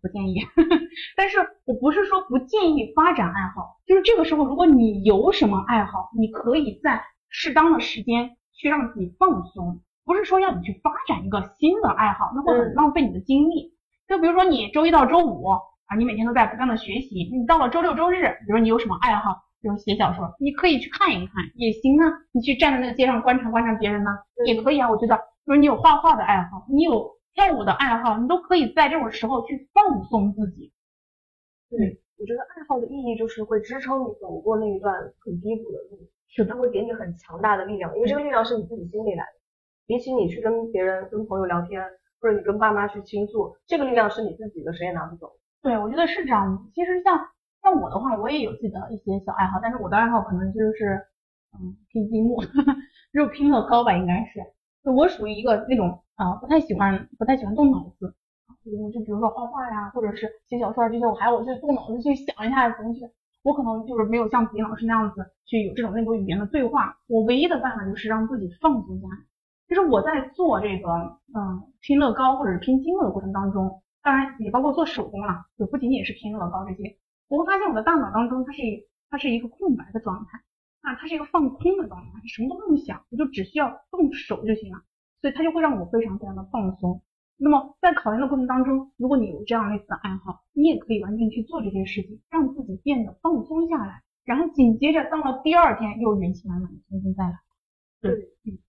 [0.02, 0.42] 不建议，
[1.16, 13.74] 但是我不是说不建议发展爱好，就是这个时候，如果你有什么爱好，你可以在适当的时间去让自己放松，不是说要你去发展一个新的爱好，那会很浪费你的精力。
[14.08, 19.32] 就比如说你周一到周五啊，你每天都在不断的学习，你到了周六周日，比如你有什么爱好，
[19.62, 24.12] 比如写小说，你可以去看一看也行啊，你去站在那个街上观察观察别人呢，
[24.46, 24.90] 也可以啊。
[24.90, 27.17] 我觉得，比如你有画画的爱好，你有。
[27.38, 30.74] 跳舞的爱好，你都可以在这种时候去放松自己。
[31.70, 39.32] 对，我觉得爱好的意义就是会支撑你走过那一段很低谷的路，是它会给你很强大的力量，因为这个力量是你自己心里来的。
[39.86, 41.80] 比起你去跟别人、跟朋友聊天，
[42.20, 45.32] 或者你跟爸妈去倾诉，这个力量是你自己的，谁也拿不走。
[45.62, 46.72] 对，我觉得是这样。
[46.74, 47.20] 其实像
[47.62, 51.06] 像我的话，我也有自己的一些小爱好，但是我的爱好可能就是
[51.54, 52.42] 嗯拼积木，
[53.14, 54.42] 就拼乐高吧，应该是。
[54.92, 56.02] 我属于一个那种。
[56.18, 58.14] 啊，不太喜欢，不太喜欢动脑子，
[58.66, 63.02] 就就比如说画画呀，或者是写小说这些，我还要去动脑子去想一下东西。
[63.44, 66.98] 我可能就是没有像子英老师那样子去有这种内部语言的对话。
[67.08, 69.16] 我唯一的办法就是让自己放松下来。
[69.68, 76.98] 就是我在做这个，嗯，拼乐高或者是拼积木的过程当中，当然也包括做手工了，就不仅仅是拼乐高这些。
[77.28, 78.62] 我会发现我的大脑当中它是
[79.12, 80.40] 它是一个空白的状态，
[80.82, 84.82] 啊，它是一个放空的状态，什么都不用想，我就只需要动手就行了。
[85.22, 87.02] 所以它就会让我非常非常的放松。
[87.40, 97.34] 那么在考研的过程当中，如果你有这样类似的爱好，你也可以完全去做这些事情，让自己变得放松下来，然后紧接着到了第二天又元气满满的重新再来。
[98.02, 98.12] 对，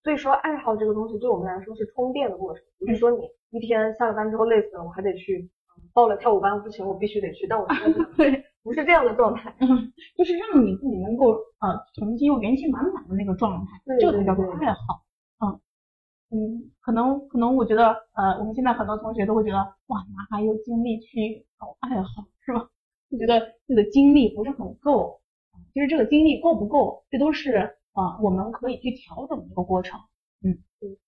[0.02, 5.48] 所以说爱好这个东西对我们来说是充电的过程，不是说你一天下了班之后累死了，我还得去
[5.94, 15.02] 报了跳舞班，不行，我必须得去，但我现在 对，不是这样的状态，嗯，就是让你自己能够呃重新又元气满满的那个状态，这个才叫做爱好。
[16.30, 22.68] 嗯，可能可能我觉得，呃，我们现在很多同学都会觉得，哇，哪还有精力去搞爱好，是吧？
[23.10, 25.20] 就觉得这个精力不是很够。
[25.72, 27.56] 其实这个精力够不够，这都是
[27.92, 29.98] 啊，我们可以去调整的一个过程。
[30.44, 30.98] 嗯对。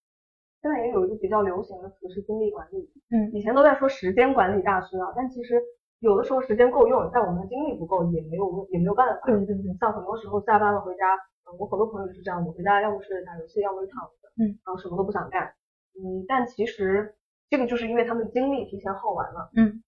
[0.62, 2.90] 现在也有一个比较流行的词是精力管理。
[3.10, 3.30] 嗯。
[3.34, 5.60] 以前都在说时间管理大师啊，但其实
[5.98, 9.20] 有的时候时间够用，但我们的精力不够，也没有也没有办法。
[9.26, 9.76] 对对对。
[9.78, 14.08] 像很多时候下班了回家，嗯，我很多朋友就是这样的，回家要么是打游戏，要么是躺。
[14.40, 15.44] 嗯，然后什么都不想干，
[15.94, 17.14] 嗯，但其实
[17.50, 19.50] 这个就是因为他们精力提前耗完了。
[19.54, 19.82] 嗯，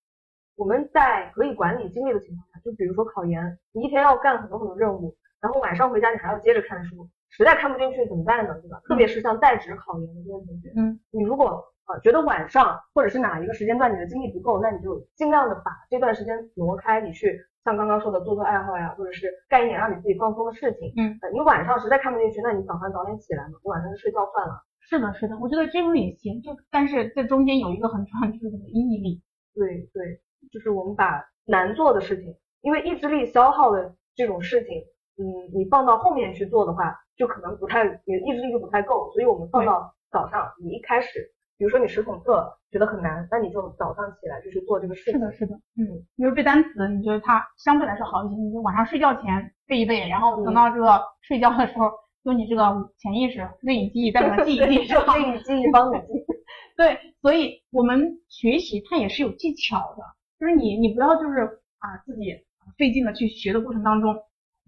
[0.57, 8.55] 我们在可以管理精力的情况下，就比如说考研，你一天要干很多很多任务，然后晚上回家你还要接着看书，实在看不进去怎么办呢？
[8.61, 8.81] 对吧？
[8.85, 17.41] 特别是像在职考研的这些同学，嗯，你如果呃觉得晚上或者是哪一个时间段你的精力不够，那你就尽量的把这段时间挪开，你去。
[17.65, 20.93] 像刚刚说的做做爱好呀，或者是干一点让你自己放松的事情。
[20.97, 24.65] 嗯，你晚上实在看不进去，那你早上早点起来嘛，你晚上就睡觉算了。
[24.81, 29.23] 是的，是的，我觉得这种也行，就但是这中间有一个很重要的就是毅力。
[29.55, 34.83] 对对，就是我们把难做的事情，因为意志力消耗的这种事情，
[35.19, 41.33] 嗯，你放到后面去做的话，就可能不太，你的意志力就不太够，所以我们放到早上，你一开始。
[41.63, 45.13] 比如说你十孔课觉得很难，那你就早上起来就去做这个事情。
[45.13, 51.89] 是的，是的，嗯，比如背单词，你觉得它相对来说好一些，你就晚上睡觉前背一背，然后等到这个睡觉的时候，
[52.25, 55.17] 用你这个潜意识、内隐记忆再把它记一记，是吧？
[55.17, 56.27] 内隐记忆帮你记。
[56.77, 60.03] 对，所以我们学习它也是有技巧的，
[60.41, 61.43] 就是你你不要就是
[61.79, 62.45] 啊自己
[62.77, 64.13] 费劲的去学的过程当中，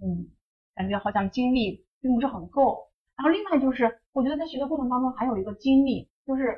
[0.00, 0.30] 嗯，
[0.76, 2.84] 感觉好像精力并不是很够。
[3.16, 6.56] 然后另外就是，我觉得在学的过程当中还有一个经历，就是啊，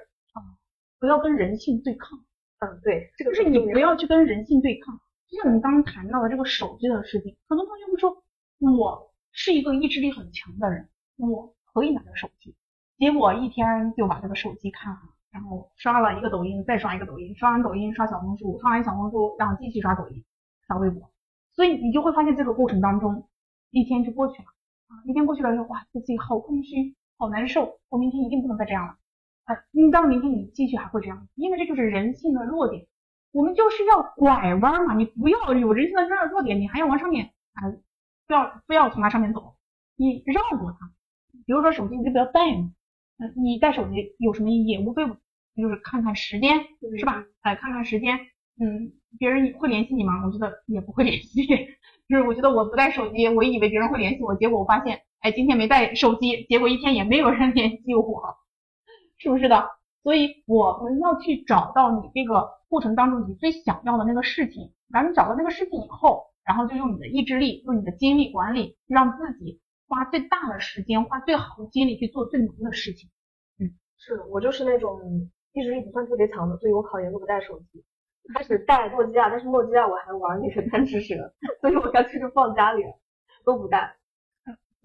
[0.98, 2.18] 不要跟人性对抗。
[2.58, 4.98] 嗯，对，这个就是你不要去跟人性对抗。
[5.28, 8.22] 就像我们刚刚谈到的这个手机的事情，很多同学会说，
[8.78, 12.54] 我是一个意志力很强的人，我可以拿着手机，
[12.96, 20.24] 结果一天就把这个手机看了，然后刷了一个抖音，再刷一个抖音，刷完抖音刷小红书，刷完小红书，然后继续刷抖音，
[20.66, 21.10] 刷微博，
[21.52, 23.28] 所以你就会发现这个过程当中，
[23.70, 24.48] 一天就过去了
[24.86, 28.96] 啊，一天过去了之后，哇，自己好空虚，好难受，我明天一定不能再这样了。
[29.46, 32.86] 啊，你到明天你继续还会这样，因为这就是人性的弱点。
[33.32, 37.70] 我们就是要拐弯嘛，你不要有人性的这样的弱点，你还要往上面啊，
[38.26, 39.56] 不要不要从它上面走，
[39.96, 40.90] 你绕过它。
[41.46, 42.72] 比如说手机你就不要带嘛，
[43.18, 44.78] 嗯，你带手机有什么意义？
[44.78, 46.58] 无非就是看看时间，
[46.98, 47.24] 是吧？
[47.42, 48.18] 哎，看看时间，
[48.58, 50.24] 嗯，别人会联系你吗？
[50.24, 51.46] 我觉得也不会联系。
[52.08, 58.38] 就是我觉得我不带手机，我以为别人会联系我，结果我发现，哎，今天没带手机，结果一天也没有人联系我。
[59.18, 59.70] 是不是的？
[60.02, 73.10] 所以我们要去找到你这个过程当中你最想要的那个事情，然后你找到那个事情以后，然后就用你的意志力，用你的精力管理，让自己花最大的时间，花最好的精力去做最难的事情。
[73.58, 75.00] 嗯，是的，我就是那种
[75.52, 77.84] 意志力不算特别强的，所以我考研都不带手机，
[78.32, 82.90] 开始带诺基亚，但是诺基亚我还玩那个贪吃蛇，所以我干脆就放家里了，
[83.44, 83.96] 都不带。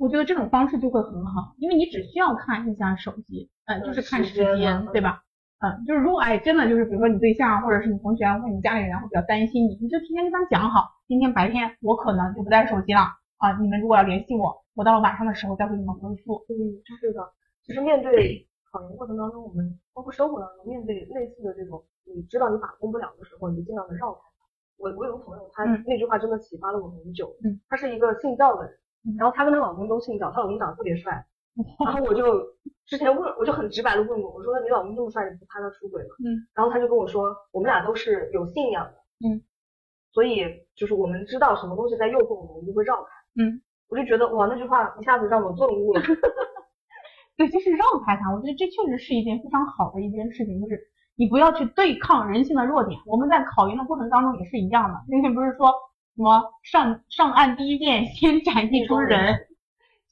[0.02, 5.22] 我觉得这种方式就会很好，因为你只需要看一下手机，嗯，就是看时间，对吧？
[5.60, 13.02] 嗯，就是如果哎真的就是比如说你对象或者是你同学或者你家里人会比较担心你，你就提前跟他讲好，今天白天我可能就不带手机了
[13.38, 16.44] 啊，你们如果要联系我，我到了晚上的时候再给你们回复。
[16.50, 17.22] 嗯，是的。
[17.64, 24.20] 其实面对 考研过程当中，我们包括生活当中面对类似的这种，你知道你把控不了的时候，你就尽量的绕开。
[24.78, 27.36] 我我有个朋友，他那句话真的启发了我很久。
[27.44, 28.74] 嗯，他是一个信教的人。
[29.18, 31.26] 然后她跟她老公都姓赵，她老公长得特别帅，
[31.86, 32.24] 然后我就
[32.86, 36.10] 之前问，我就很直白的问过，我说你老公这么帅，你不怕他出轨吗？
[36.24, 38.94] 嗯，然后他就跟我说，我们俩都是有信仰的，
[39.28, 39.42] 嗯，
[40.14, 43.10] 所以就是我们知道什么东西在诱惑我们，我们就会绕开，
[43.42, 46.02] 嗯，我就觉得哇，那句话一下子让我顿悟了，
[47.38, 50.80] 对，就是绕开他，我觉得这确实是一件非常好的一件事情，就是
[51.16, 55.72] 你不要去对抗人性的弱点，我们在考研的过程当中也是一样的，那天不是说。
[56.22, 59.48] 什么上上岸第一件 先展现出人，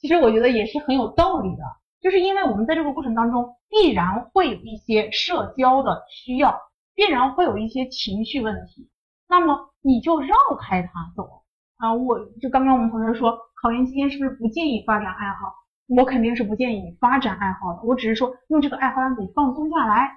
[0.02, 1.62] 其实我觉得也是很有道理的，
[2.02, 6.60] 就是因为我们在这个过程当中必然会有一些社交的需要，
[6.96, 8.90] 必然会有一些情绪问题，
[9.28, 11.44] 那么你就绕开它走
[11.78, 11.94] 啊！
[11.94, 15.54] 我就刚刚我们同学说，考研期间是不是不建议发展爱好？
[15.96, 20.10] 我肯定是不建议你发展爱好的，我只是说用这个爱好让自己放松下来，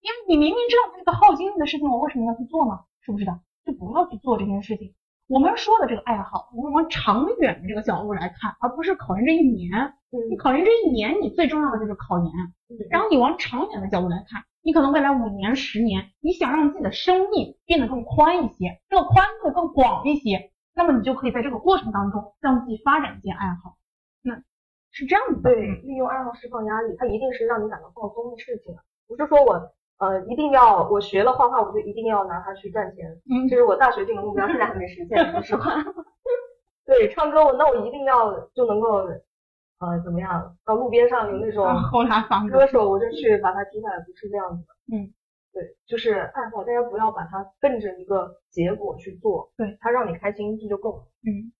[0.00, 2.80] 因为你明明知道它是个耗精力的事情，我为什么要去做呢？
[3.00, 3.38] 是不是的？
[3.64, 4.92] 就不要去做这件事情。
[5.28, 9.92] 我们说的这个爱好，我们往长远的这个角度来看，而不是考研这一年。
[10.30, 12.32] 你考研这一年，你最重要的就是考研。
[12.90, 23.76] 然后你往长远的角度来看，你可能未来五年、十年，你想让自己的生命变得更宽一些，这个宽度更广一些，那么你就可以在这个过程当中让自己发展一些爱好。
[24.22, 24.40] 那
[24.92, 25.42] 是这样的。
[25.42, 28.76] 对，利用爱好释放压力，它一定是让你感到放松的事情，
[29.08, 29.72] 不是说我。
[29.98, 33.10] 呃，一定要我学了画画，我就一定要拿它去赚钱。
[33.30, 35.72] 嗯，这是我大学定的目标，现在还没实现，说实话。
[36.84, 38.98] 对，唱歌我那我一定要就能够
[39.78, 44.74] 呃怎么样，到路边上有那种后拉房歌手，我就去把他踢下来，不是这样子的。
[44.94, 45.12] 嗯，
[45.54, 51.02] 对，就是爱好，大家不要把它奔着一个结果去做，对，它让你开心这就够了。
[51.24, 51.50] 嗯，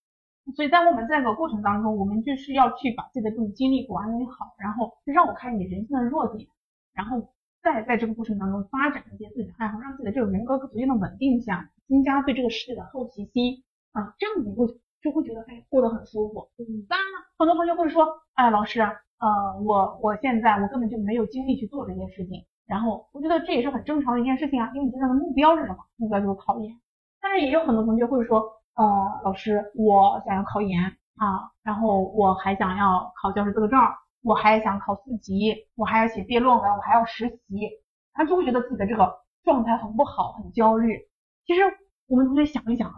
[0.55, 6.47] 所以在我们这个过程当中，我们就是要去把自己的这种精力管理好，然后让我看你人性的弱点，
[6.93, 7.33] 然后。
[7.67, 14.65] 在在这个过程当中发展一些自己的爱好，让自己的这个人格逐渐的稳定下，增加对这个世界的好奇心啊，这样你会
[15.03, 16.49] 就会觉得哎过得很舒服。
[16.59, 22.45] 嗯，当然了，很多同学会说，哎，老师，呃，我我现在我根本就没有精力去做这件事情。
[22.69, 25.79] 然后我觉得这也是很正常的一件事情啊，因为你现在的目标是什么？
[25.97, 26.73] 目标就是考研。
[27.21, 28.39] 但是也有很多同学会说，
[28.77, 28.85] 呃，
[29.25, 30.81] 老师，我想要考研
[31.17, 33.81] 啊，然后我还想要考教师资格证。
[34.27, 37.71] 我还想考四级，我还要写毕业论文，我还要实习，
[38.13, 40.99] 他就会觉得自己的这个状态很不好，很焦虑。
[41.47, 41.63] 其实
[42.09, 42.97] 我们同学想一想啊，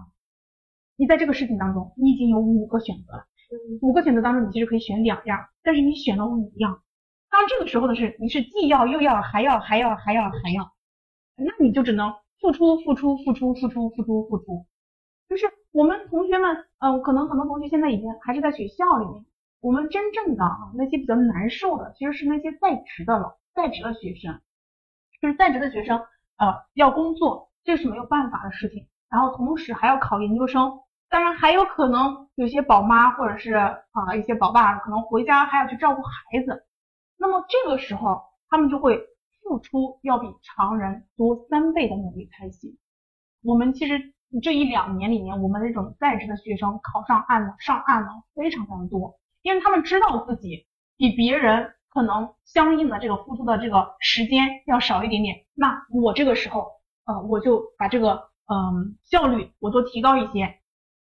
[0.96, 3.26] 你在这个事情当中，你已经有五个选择了，
[3.82, 6.80] 五个选择当中你其实可以选两样，但是你选了五样。
[7.30, 10.72] 当这个时候的是，你是既要又要还要还要还要还要，
[11.36, 14.64] 那你就只能付出付出付出付出付出付出。
[15.28, 19.26] 就是我们同学们，嗯，可能很多同学现在已经还是在学校里面。
[19.60, 24.40] 我们真正的啊那些比较难受的，其实是那些在职的了，在职的学生，
[25.20, 25.98] 就是在职的学生，
[26.36, 28.86] 呃，要工作，这是没有办法的事情。
[29.10, 36.66] 然后同时还要考研究生，当然还有可能有些宝妈或者是啊一些宝爸可能回家还要去照顾孩子，
[37.16, 39.00] 那么这个时候他们就会
[39.42, 42.76] 付出要比常人多三倍的努力才行。
[43.42, 49.18] 我们其实这一两年里面，我们这种在职的学生考上岸了、上岸了非常非常多，
[49.48, 50.66] 因为他们知道自己
[50.98, 56.70] 比别人可能相应的这个付出的这个时间要少一点点，那我这个时候
[57.06, 60.44] 呃我就把这个嗯效率我都提高一些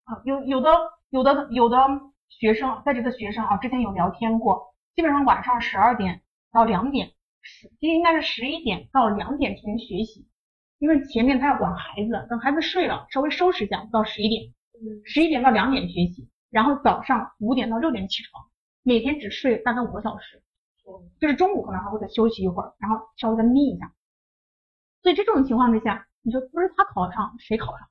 [0.03, 0.69] 啊，有有的
[1.09, 1.77] 有的有的
[2.27, 6.21] 学生在职的学生啊，之前有聊天过，基本上晚上十二点
[6.51, 10.27] 到两点，十应该是十一点到两点进行学习。
[10.79, 14.51] 因为前面他要管孩子，等孩子睡了，稍微收拾一下，到十一点，
[15.05, 18.45] 十一点到两点学习，然后早上五点到六点起床，
[18.83, 20.41] 每天只睡大概五个小时，
[21.19, 23.91] 就是中午可能还会再休息一会儿，然后稍微再眯一下。
[25.01, 27.89] 所以这种情况之下，你说不是他考上，谁考上？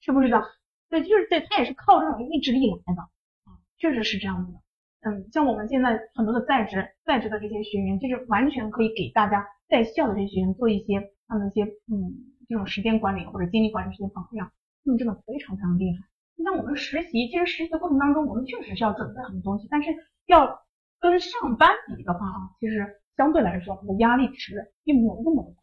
[0.00, 0.42] 是不是的？
[0.88, 3.02] 对，就是对他也是靠这种意志力来的
[3.44, 4.58] 啊，确实是这样子的。
[5.02, 11.12] 嗯，像我们现在很多的在职在职的这些学员，就是完全可以给大家在校的这些学员做一些。
[11.28, 12.12] 他们一些嗯，
[12.46, 14.52] 这种时间管理或者精力管理这些榜样，
[14.84, 16.04] 他们真的非常非常厉害。
[16.36, 19.90] 你像我们实习，其实实习的过程当中，我们确实是要准备很多东西，但是
[20.26, 20.62] 要
[21.00, 25.54] 跟上班比的话啊，其实相对来说，它的压力值并没有那么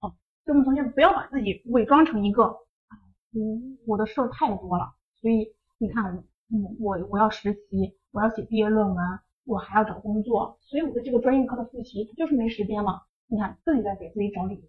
[0.00, 0.08] 大。
[0.08, 0.14] 哦，
[0.44, 2.94] 所以我们同学不要把自己伪装成一个啊，
[3.34, 8.96] 嗯，我的事儿太多了，所以你看，嗯，我我要实习，我要写毕业论文，
[9.44, 13.02] 我还要找工作，所以我的这个专业课的复习，就是没时间了。
[13.28, 14.62] 你看，自己在给自己找理由。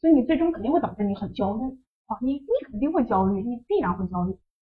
[0.00, 4.32] 所以你最终肯定会导致你很焦虑啊，你你肯定会焦虑，你必然会焦虑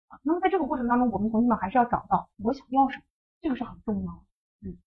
[0.08, 0.18] 啊。
[0.22, 3.02] 那么在这个过程当中，我们同学们还是要找到我想要什么，
[3.40, 4.20] 这个是很重要的。
[4.68, 4.78] 嗯，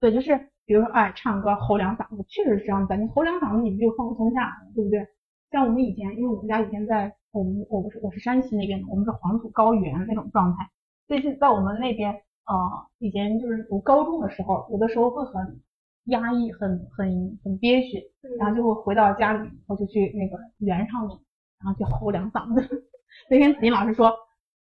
[0.00, 5.06] 对，就是比如说哎，唱歌吼两嗓子，确实是这样子，你吼两嗓子，你不就放松下来了，对不对？
[5.50, 10.70] 像我们以前，因为我们家以前在我们我不是我是山西那边的，我们是黄土高原那种状态，
[11.08, 12.12] 所以是在我们那边
[12.46, 15.60] 呃，以前就是读高中的时候，有的时候会很。
[16.06, 18.02] 压抑很很很憋屈，
[18.38, 21.18] 然后就会回到家里，我就去那个圆上面，
[21.62, 22.84] 然后去吼两嗓子。
[23.30, 24.12] 那天子音老师说，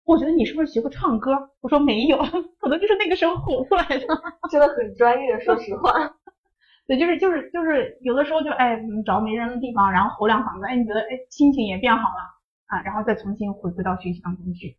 [0.06, 1.32] 我觉得你是不是学过唱歌？
[1.62, 2.18] 我说没有，
[2.60, 4.06] 可能就是那个时候吼出来的，
[4.52, 5.92] 真的很专业，说实话。
[6.88, 12.22] 对，就是就是就是有的时候就哎找没人的地方，然后吼两嗓子，哎你觉得哎心情也变好了
[12.68, 14.78] 啊，然后再重新回归到学习当中去，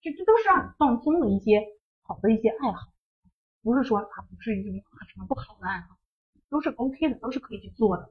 [0.00, 1.60] 这这都是让你放松的一些
[2.06, 2.78] 好的一些爱好。
[3.62, 5.96] 不是说它不是一种什么不好的爱好，
[6.48, 8.04] 都是 OK 的，都是可以去做的。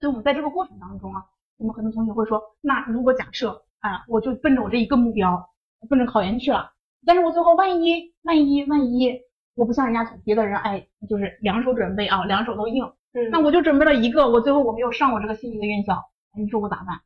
[0.00, 1.24] 所以我们在这个过程当中啊，
[1.56, 5.48] 我们很多同学会说，那如果假设啊，我就奔着我这一个目标，
[5.88, 6.72] 奔着考研去了，
[7.04, 9.20] 但是我最后万一万一万一，
[9.54, 12.92] 我不像人家别的人，哎，就是两手准备啊，两手都硬，
[13.30, 16.02] 那我就准备了一个，我最后我没有上我这个心仪的院校，
[16.36, 16.96] 你说我咋办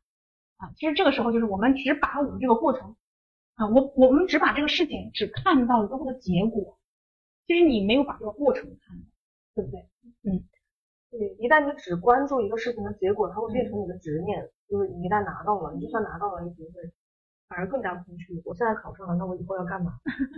[0.57, 0.71] 啊？
[0.75, 2.95] 其实这个时候就是我们只把我们这个过程
[3.55, 6.77] 啊，我我们只把这个事情只看到最后的结果。
[7.51, 8.97] 其实你没有把这个过程看，
[9.53, 9.81] 对不对？
[10.23, 10.39] 嗯，
[11.11, 11.35] 对。
[11.37, 14.49] 一旦你只关注一个事情的结果，它会变成你的执念。
[14.69, 16.71] 就是你一旦拿到了，你就算拿到了，你只会
[17.49, 18.41] 反而更加空虚。
[18.45, 19.91] 我现在考上了，那我以后要干嘛？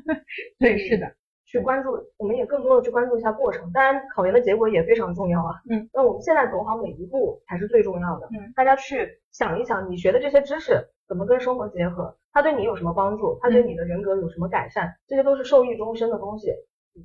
[0.57, 1.05] 对，是的。
[1.45, 3.71] 去关注，我们也更多的去关注一下过程。
[3.71, 5.61] 当然，考研的结果也非常重要啊。
[5.69, 5.87] 嗯。
[5.93, 8.27] 那我们现在走好每一步才是最重要的。
[8.31, 8.51] 嗯。
[8.55, 12.17] 大家去想一想，你学的这些知识怎么跟生活结合？
[12.31, 13.37] 它对你有什么帮助？
[13.39, 14.95] 它对你的人格有什么改善？
[15.05, 16.51] 这些都是受益终身的东西。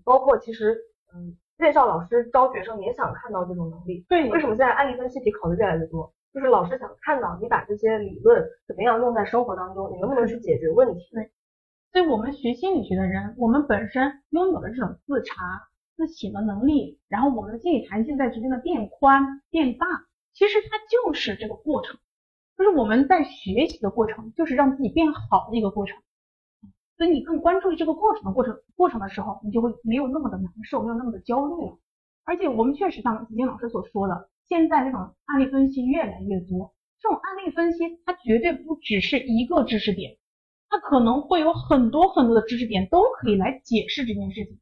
[0.05, 0.77] 包括其实，
[1.15, 4.05] 嗯，院校老师招学生也想看到这种能力。
[4.09, 6.13] 对，为什么现在案例分析题考的越来越多？
[6.33, 11.09] 就是老师想看到你把这些理论怎么样用在生活当中，你能不能去解决问题？
[11.13, 11.31] 对，
[11.91, 15.35] 所以我们学心理学的人，我们本身拥有的这种自查、
[15.97, 19.87] 自省的能力，然后我们的心理弹性在逐渐的变宽、变大，
[20.35, 21.99] 其实它就是这个过程，
[22.59, 25.97] 就是我们在学习的过程，就是让自己变好的一个过程。
[26.99, 31.79] 所以你更关注于这个过程的过程过程的时候，你就会没有那么的难受，没有那么的焦虑了。
[32.25, 40.19] 而且我们确实像子金老师所说的，现在这种案例分析越来越多，这种案例分析它绝对不只是一个知识点，
[40.69, 44.59] 它可能会有很多很多的知识点都可以来解释这件事情。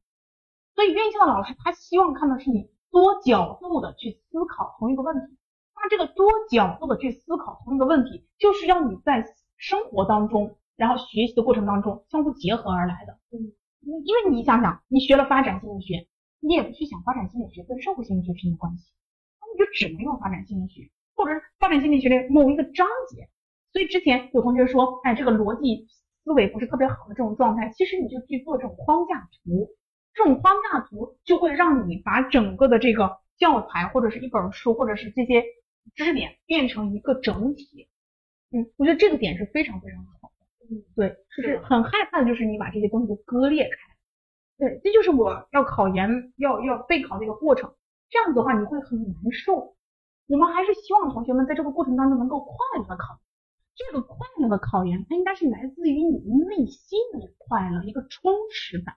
[0.74, 5.38] 所以院校的老师他希望看的是你多角度的去思考同一个问题。
[5.74, 9.24] 那这个多角度的去思考同一个问题，就是让你在
[9.56, 10.58] 生活当中。
[10.76, 16.06] 然后学习的过程当中相互结合而来的，嗯，因为你想想，你学了发展心理学，
[16.40, 18.92] 你也不去想发展心理学跟社会心理学之间的关系，
[19.40, 23.28] 那你就只能用发展心理学，或者是发展心理学的某一个章节。
[23.72, 25.86] 所以之前有同学说，哎，这个逻辑
[26.24, 29.68] 思维不是特别好的这种状态，其实你就去做这种框架图，
[30.14, 35.42] 这种框架图就会让你把整个的这个教材或者是一本书或者是这些
[35.94, 37.88] 知识点变成一个整体。
[38.50, 40.15] 嗯，我觉得这个点是非常非常好。
[40.70, 43.76] 嗯，对，就是很害怕的就是你把这些东西割裂开。
[44.58, 47.72] 对，这就是我要考研要要备考这个过程。
[48.08, 49.76] 这样子的话你会很难受。
[50.28, 53.18] 我们还是希望同学们在这个过程当中能够快乐的考。
[53.76, 58.96] 这个快乐的考研，它应该是来自于你内心的快乐，一个充实感。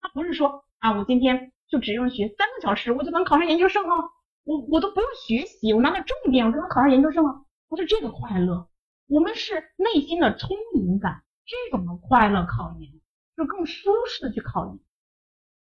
[0.00, 3.96] 它不是说啊，我今天就只用学三个小时，我就能考上研究生啊，
[4.44, 7.44] 我我都不用学习，我拿到重点，我就能考上研究生了。
[7.68, 8.68] 不是这个快乐，
[9.10, 12.92] 我们是内心的充盈感，这种的快乐考研，
[13.36, 14.78] 就更舒适的去考研。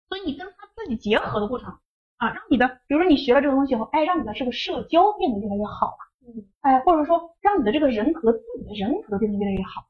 [0.08, 1.78] 所以你跟他自己结合的过程
[2.16, 5.96] 啊，让你的，比如说你学了这个东西以后，哎，让你的这个社交变得越来越好。
[6.26, 9.86] 嗯，哎，或者说让你的这个人格自己的人格变得越来越好，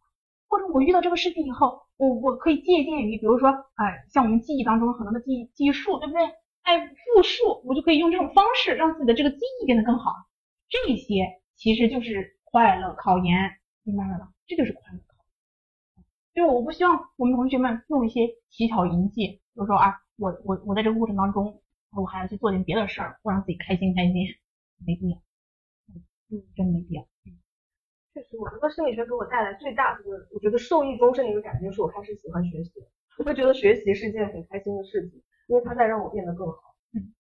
[0.47, 6.21] 或者我遇到这个事情以后，我我可以借鉴于，比如说，哎，像我们记忆当中很多的记忆记忆术，对不对？
[6.61, 10.13] 哎，复述，我就可以用这种方式让自己的这个记忆变得更好。
[10.69, 11.25] 这些
[11.57, 14.33] 其实就是快乐考研，明白了吧？
[14.47, 16.05] 这就是快乐考研。
[16.35, 24.15] 就我不希望我们同学们用一些乞巧淫技，比如说啊，我我我在这个过程当中，我还要去做点别的事儿，我让自己开心开心，
[24.85, 25.19] 没必要。
[26.31, 27.03] 嗯，真没必要。
[27.27, 27.39] 嗯，
[28.15, 32.73] 确实，我觉得心理学给我带来最大的，我觉得受益终身的一个感觉，就，是我开始喜欢学习。
[33.19, 36.75] 我会觉得学习是一件很开心的事情，因为它在让我变得更好。
[36.95, 37.13] 嗯，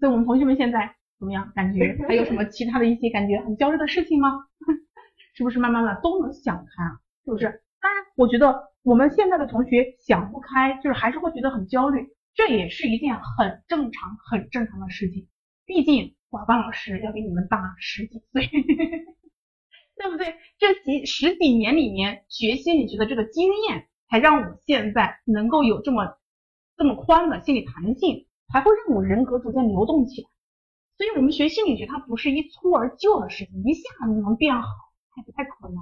[0.00, 1.52] 对我们同学们现在怎么样？
[1.54, 4.30] 感觉 还有什么其他的一些感觉很焦虑的事情吗？
[5.34, 7.00] 是不是慢慢的都能想开啊？
[7.24, 7.44] 是不是？
[7.80, 15.28] 当然，我觉得我们现在的同学想不开，就是还是会觉得很焦虑，这也是一件很正常、很正常的事情。
[15.66, 16.14] 毕竟。
[16.30, 18.48] 华邦老师要比你们大十几岁，
[19.96, 20.34] 对不对？
[20.58, 26.18] 这几十几年里面学心理学的这个经验，才让我现在能够有这么
[26.76, 30.28] 这么宽的心理弹性，才会让我人格逐渐流动起来。
[30.96, 34.68] 所以，我们学心理学它不是一蹴而就的事情，一下子就能变好，
[35.14, 35.76] 还不太可能。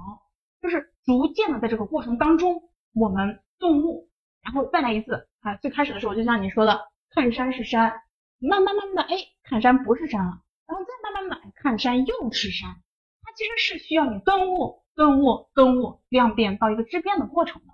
[0.61, 4.09] 就是逐渐的在这个过程当中，我们顿悟，
[4.41, 5.55] 然后再来一次啊。
[5.57, 8.01] 最开始的时候，就像你说的，看山是山，
[8.39, 10.41] 慢慢慢慢的，哎，看山不是山了。
[10.65, 12.81] 然后再慢慢买，看山又是山，
[13.21, 17.73] 它其实是需要你顿悟、顿悟、顿悟，量变到一个质变的过程的。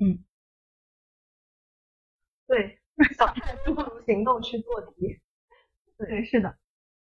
[0.00, 0.24] 嗯，
[2.46, 2.80] 对，
[3.16, 5.20] 小态不如行动去做题。
[5.98, 6.56] 对，是的。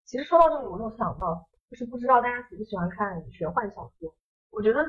[0.05, 4.13] 其实说到这里，我又想到，就是不知道大家喜不喜欢看玄幻小说？
[4.51, 4.85] 我觉得。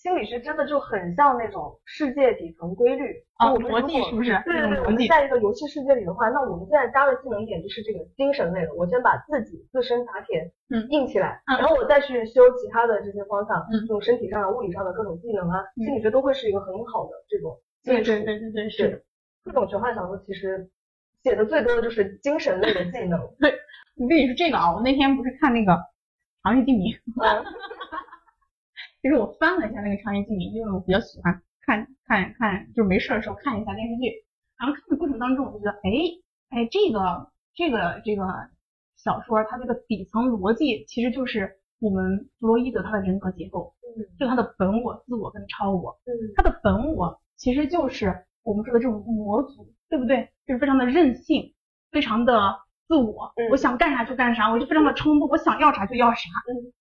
[0.00, 4.32] 心理学真的就很像那种世界底层规律啊，逻辑是不是？
[4.46, 8.72] 对对对，我们在一个游戏世界里的话，那我们现在加的技能点就是这个精神类的。
[8.72, 17.60] 我先把自己自身打铁，嗯，硬起来，然后我再去修其他的这些方向，嗯，这种身体上、物理上的各种技能啊，心理学都会是一个很好的这种。
[17.84, 19.04] 对对对对对，是。
[19.44, 20.70] 各种玄幻小说其实
[21.22, 23.18] 写的最多的就是精神类的技能。
[23.40, 23.52] 对，
[23.96, 25.72] 我跟你说这个啊，我那天不是看那个
[26.42, 26.92] 《长夜烬明》。
[29.02, 34.24] 其 实我翻了一下那个《长夜烬明》，因为我比较喜欢看看看，就是没事的时候看一下电视剧。
[34.58, 35.90] 然后看的过程当中，我就觉得，哎
[36.50, 38.24] 哎，这个这个这个
[38.96, 43.74] 小说，它这个底层逻辑其实就是我们弗洛伊德他的人格结构，
[44.18, 45.98] 就他的本我、自我跟超我。
[46.36, 50.28] 他的本我其实就是我们说的这种模组，对不对？
[50.50, 51.54] 就是非常的任性，
[51.92, 56.28] 非常的自我，我想干啥就干啥，我就非常的冲动，我想要啥就要啥，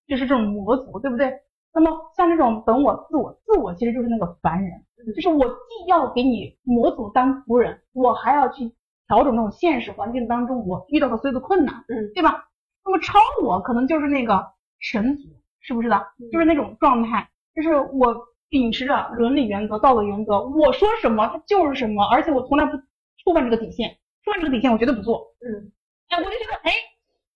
[0.08, 1.32] 就是这种魔族，对不对？
[1.72, 4.72] 那么像这种本我、自我、自我，其实就是那个凡人，
[5.16, 8.74] 就是我既要给你魔族当仆人，我还要去
[9.08, 12.46] 调整那种现实环境当中我遇到的所有的困难，嗯，对吧？
[12.84, 14.44] 那么超我可能就是那个
[14.80, 15.30] 神族，
[15.62, 16.08] 是不是的？
[16.32, 18.18] 就是那种状态，就是我
[18.50, 22.76] 秉持着伦理原则、道德原则，我说什么它就是什么，而且我从来不
[23.24, 25.72] 触犯这个底线，触犯这个底线我绝对不做，嗯，
[26.10, 26.72] 哎，我就觉得，哎，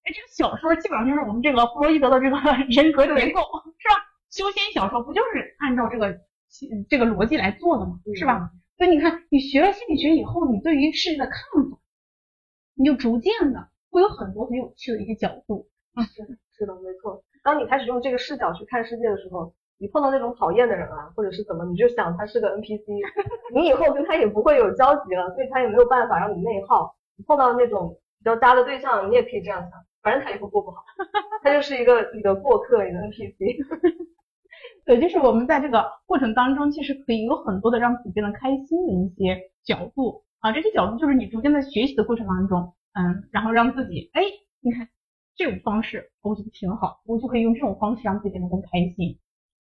[0.03, 2.37] 哎，这个小说基本上就是我们这个弗洛伊德的这个
[2.69, 3.41] 人格结构，
[3.77, 3.95] 是吧？
[4.31, 6.19] 修仙小说不就是按照这个
[6.89, 7.99] 这个逻辑来做的吗？
[8.15, 8.49] 是吧？
[8.77, 11.35] 所以你看，你学了心理学以后，你对于世界的看
[11.69, 11.77] 法，
[12.75, 15.69] 你就逐渐的会有很多很有趣的一些角度。
[16.01, 16.23] 是
[16.57, 17.23] 是的，没错。
[17.43, 22.83] 当你开始用这个视角去看世界的时候，你碰到那种讨厌的人啊，或者是怎么，你就想他是个 NPC，
[23.53, 26.95] 你以后跟他也不会有交集了，所以他也没有办法让你内耗。
[27.15, 29.71] 你碰到那种比较渣的对象，你也可以这样想，
[30.01, 30.83] 反正他以后过不好，
[31.43, 33.65] 他就是一个你的过客，你的 NPC。
[34.85, 40.51] 对，就是我们在这个过程当中，其实可以有很多的让自己变得开心的一些角度啊。
[40.51, 44.21] 这些角度就是你逐渐在学习的过程当中，嗯，然后让自己，哎，
[44.61, 44.87] 你看
[45.35, 49.17] 这种方式，我觉得挺好，我就可以用这种方式让自己变得更开心。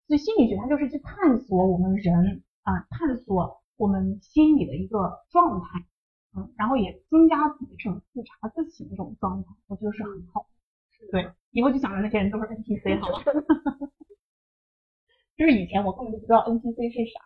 [0.07, 5.85] 所以心理学它就是去探索我们人啊，探索我们心理的一个状态，
[6.35, 10.47] 嗯，然后也增加自己这种自查自省的这种状态，我觉得是很好。
[11.11, 13.23] 对，以后就想着那些人都是 NPC 好了。
[15.35, 17.19] 就是以前我根本就不知道 NPC 是啥，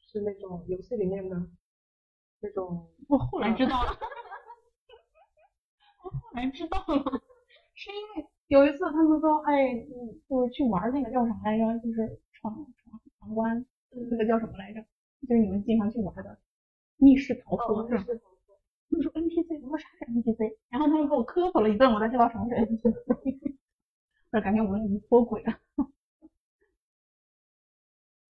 [0.00, 1.36] 是那种游戏里面的
[2.40, 2.88] 那种。
[3.08, 3.92] 我后来知道了，
[6.02, 7.22] 我后来知道了，
[7.74, 9.74] 是因为有一次他们说，哎，
[10.28, 13.64] 就是去玩那个叫啥来着，就是闯闯闯关，
[14.10, 14.84] 那个叫什么来着？
[15.28, 16.38] 就是你们经常去玩的
[16.96, 18.04] 密室逃脱是吧？
[18.90, 20.56] 他们说 NPC，我说啥是 NPC？
[20.68, 23.56] 然后他们给我科普了一顿，我才知道什么是 NPC。
[24.32, 25.58] 我感觉我们已经脱轨了。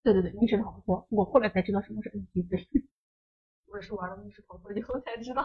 [0.02, 2.84] 对对对，密室逃脱，我后来才知道什么是 NPC。
[3.66, 5.44] 我也是玩了密室逃脱以后才知道。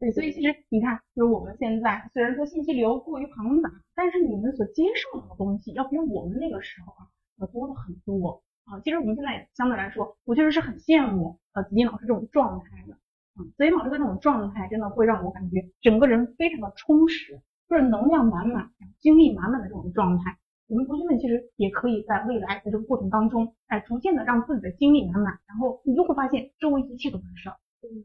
[0.00, 7.06] 对，所以其实你看，就是我们现在虽然说信息流过于庞杂，但是你们所接受到的东西要比我们那个时候啊
[7.38, 8.80] 要多了很多啊。
[8.80, 12.94] 其实我们现在相对来说，我确实是很羡慕呃子金老师这种状态的。
[12.94, 17.38] 啊，子金老师的这种状态真的会让我感觉整个人非常的充实，
[17.68, 18.70] 就是能量满满、
[19.00, 20.38] 精力满满的这种状态。
[20.66, 27.56] 我们同学们其实也可以在未来在这个过程当中，哎，逐渐的让自己的精力满满，然后你就会发现周围一切都是事儿。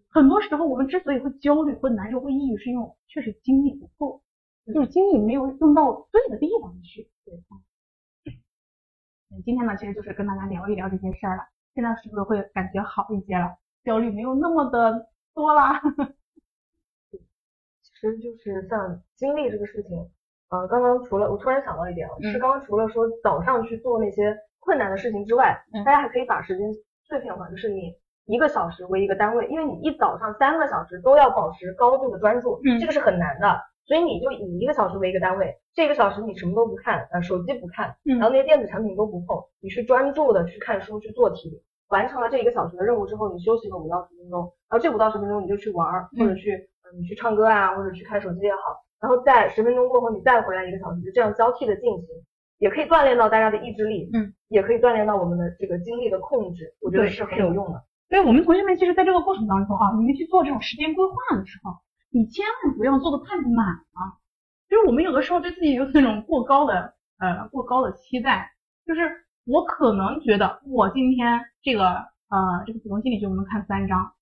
[0.09, 4.21] 很多时候我们之所以会焦虑、会难受、会抑郁，是因为确实精力不够，
[4.73, 7.09] 就是精力没有用到对的地方去。
[7.26, 7.34] 对，
[9.43, 11.43] 今天呢，其实就是跟大家聊一聊这些事儿了。
[11.73, 13.57] 现在是不是会感觉好一些了？
[13.84, 15.82] 焦虑没有那么的多啦。
[17.11, 20.09] 其实就是像精力这个事情。
[20.49, 26.71] 呃，刚刚除了我突然想到一点，是刚刚除了说早上去做那些困难的事情之外，大家还可以把时间
[27.03, 27.93] 碎片化，就是你
[28.26, 46.67] 一个小时为一个单位，因为你一早上三个小时都要保持高度的专注，这个是很难的，所以你就以一个小时为一个单位，这个小时你什么都不看，呃，手机不看，然后那些电子产品都不碰，你去专注的去看书去做题，完成了这一个小时的任务之后，你休息个五到十分钟，然后这五到十分钟你就去玩，或者去
[46.97, 48.61] 你去唱歌啊，或者去看手机也好。
[48.99, 52.07] 然后在十分钟过后，你再回来一个小时，就这样交替的进行，
[52.57, 57.84] 也可以锻炼到大家的意志力，嗯，也可以锻炼到我们的这个精力的控制，我觉得是很有用的。
[58.10, 61.74] 所以我们同学们其实在这个过程当中啊，你们去做这种时间规划的时候，
[62.12, 64.20] 你千万不要做的太满了。
[64.70, 68.51] 就是我们有的时候对自己有那种过高的呃过高的期待，
[68.86, 71.88] 就是我可能觉得我今天这个
[72.30, 74.14] 呃这个普通心理学我们看三章，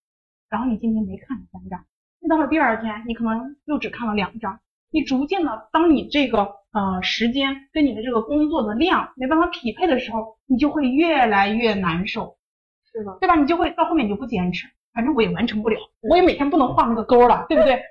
[0.50, 1.86] 然后你今天没看三章。
[2.20, 4.60] 那到了第二天，你可能又只看了两章，
[4.92, 12.38] 你逐渐的，当你这个呃时间跟你的这个工作的量没办法匹配的时候，你就会越来越难受，
[12.94, 13.36] 是的，对吧？
[13.36, 17.82] 你就会到后面你就不坚持，反正我也完成不了，我也每天不能画那个勾了，对不对？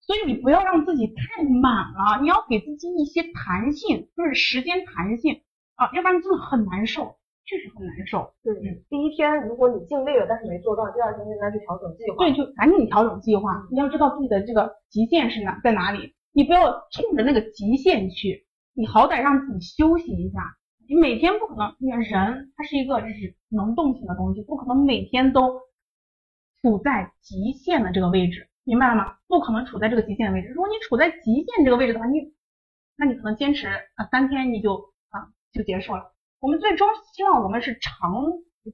[0.00, 5.40] 所以你不要让自己太满了，你要给自己一些弹性，就是时间弹性
[5.76, 7.16] 啊，要不然真的很难受。
[7.46, 8.32] 确实很难受。
[8.44, 8.54] 对，
[8.88, 12.16] 第一天如果你尽力了，但是没做到，第二天就应该去调整计划。
[12.16, 13.66] 对，就赶紧调整计划。
[13.72, 20.40] 你要知道自己的这个极限是哪在哪里，你不要冲着那个极限去，你好歹让自己休息一下。
[20.90, 25.60] 你每天不可能，你人他是一个就是能动性的东西，不可能每天都
[26.60, 29.16] 处在极限的这个位置，明白了吗？
[29.28, 30.48] 不可能处在这个极限的位置。
[30.48, 32.34] 如果你处在极限这个位置的话，你
[32.96, 36.12] 那你可能坚持啊三天你就啊就结束了。
[36.40, 38.10] 我们最终希望我们是长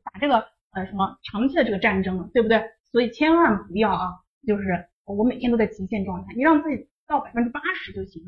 [0.03, 2.65] 打这个呃什么长期的这个战争，对不对？
[2.93, 4.15] 所以千万不要啊，
[4.47, 8.23] 就是我每天都在极限状态，你让自己到百分之八十就行，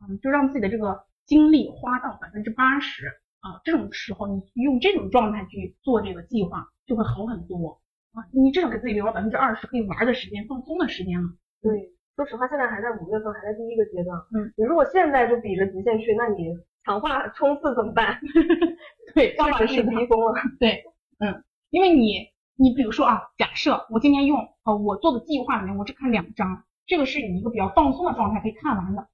[0.00, 3.06] 嗯，就让自己的这个精力花到百分之八十
[3.40, 7.80] 啊，这种时候你用这种状态去做这个计划就会好很多
[8.12, 11.28] 啊，你至少给自己留了百分之二十可以玩的时间、放松的时间了。
[11.62, 16.56] 对，说实话，现在还在五月份，还在第一个阶段，嗯，你如果现在就比着极限去，那你。
[16.82, 18.18] 强化冲刺怎么办？
[19.14, 20.32] 对，这个是逼疯了。
[20.58, 20.82] 对，
[21.18, 29.06] 嗯，因为你，你比如说啊，假设我今天用呃我做的计划里面，我只看两章，这个是以一个比较放松的状态可以看完的。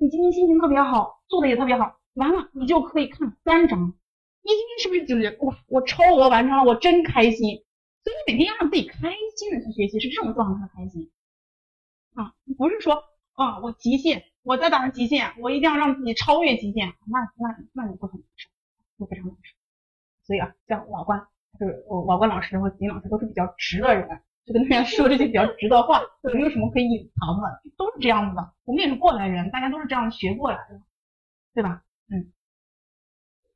[0.00, 3.78] 你今天心情特别好，做的也特别好，完了你就可以看三章，
[4.40, 7.62] 你今天是不是就是哇，我超额完成了，我真开心。
[8.02, 11.10] 所以你每天要让自己开心的去学习，是这种状态的开心
[12.14, 14.24] 啊，不是说啊我极限。
[14.42, 18.48] 我在打极限，我一定要让自己超越极限，那那那你会很难受，
[18.96, 19.54] 会非常难受。
[20.22, 21.26] 所以啊，像老关，
[21.58, 26.02] 就是我老关老师和金老师都是比较直的人，就跟大家说这些比较直的话，
[26.34, 28.52] 没有什么可以隐藏的，都是这样子的。
[28.64, 30.80] 我们也是过来人，大家都是这样学过来的，
[31.54, 31.82] 对吧？
[32.10, 32.32] 嗯，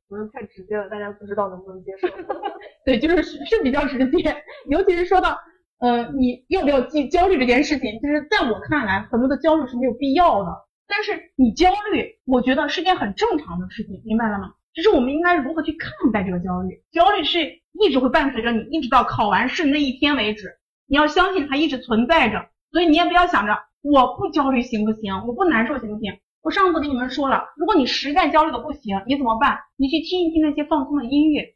[0.07, 2.07] 不能太直接了，大家不知道能不能接受。
[2.85, 5.37] 对，就是是比较直接，尤其是说到
[5.79, 10.65] 呃你要不要焦焦虑这件事情，就是在我看来，很多的焦虑是没有必要的。
[10.87, 14.53] 但是你焦虑，我觉得是件很正常的事情，明白了吗？
[14.73, 16.83] 就是我们应该如何去看待这个焦虑？
[16.91, 17.39] 焦虑是
[17.73, 20.57] 一直会伴随着你，一直到考完试那一天为止。
[20.87, 25.25] 你要相信它一直存在着，所以你也不要想着我不焦虑行不行？
[25.27, 26.19] 我不难受行不行？
[26.41, 29.59] 我上次给你们说了，如果你实在焦虑的不行，你怎么办？
[29.77, 31.55] 你去听一听那些放松的音乐，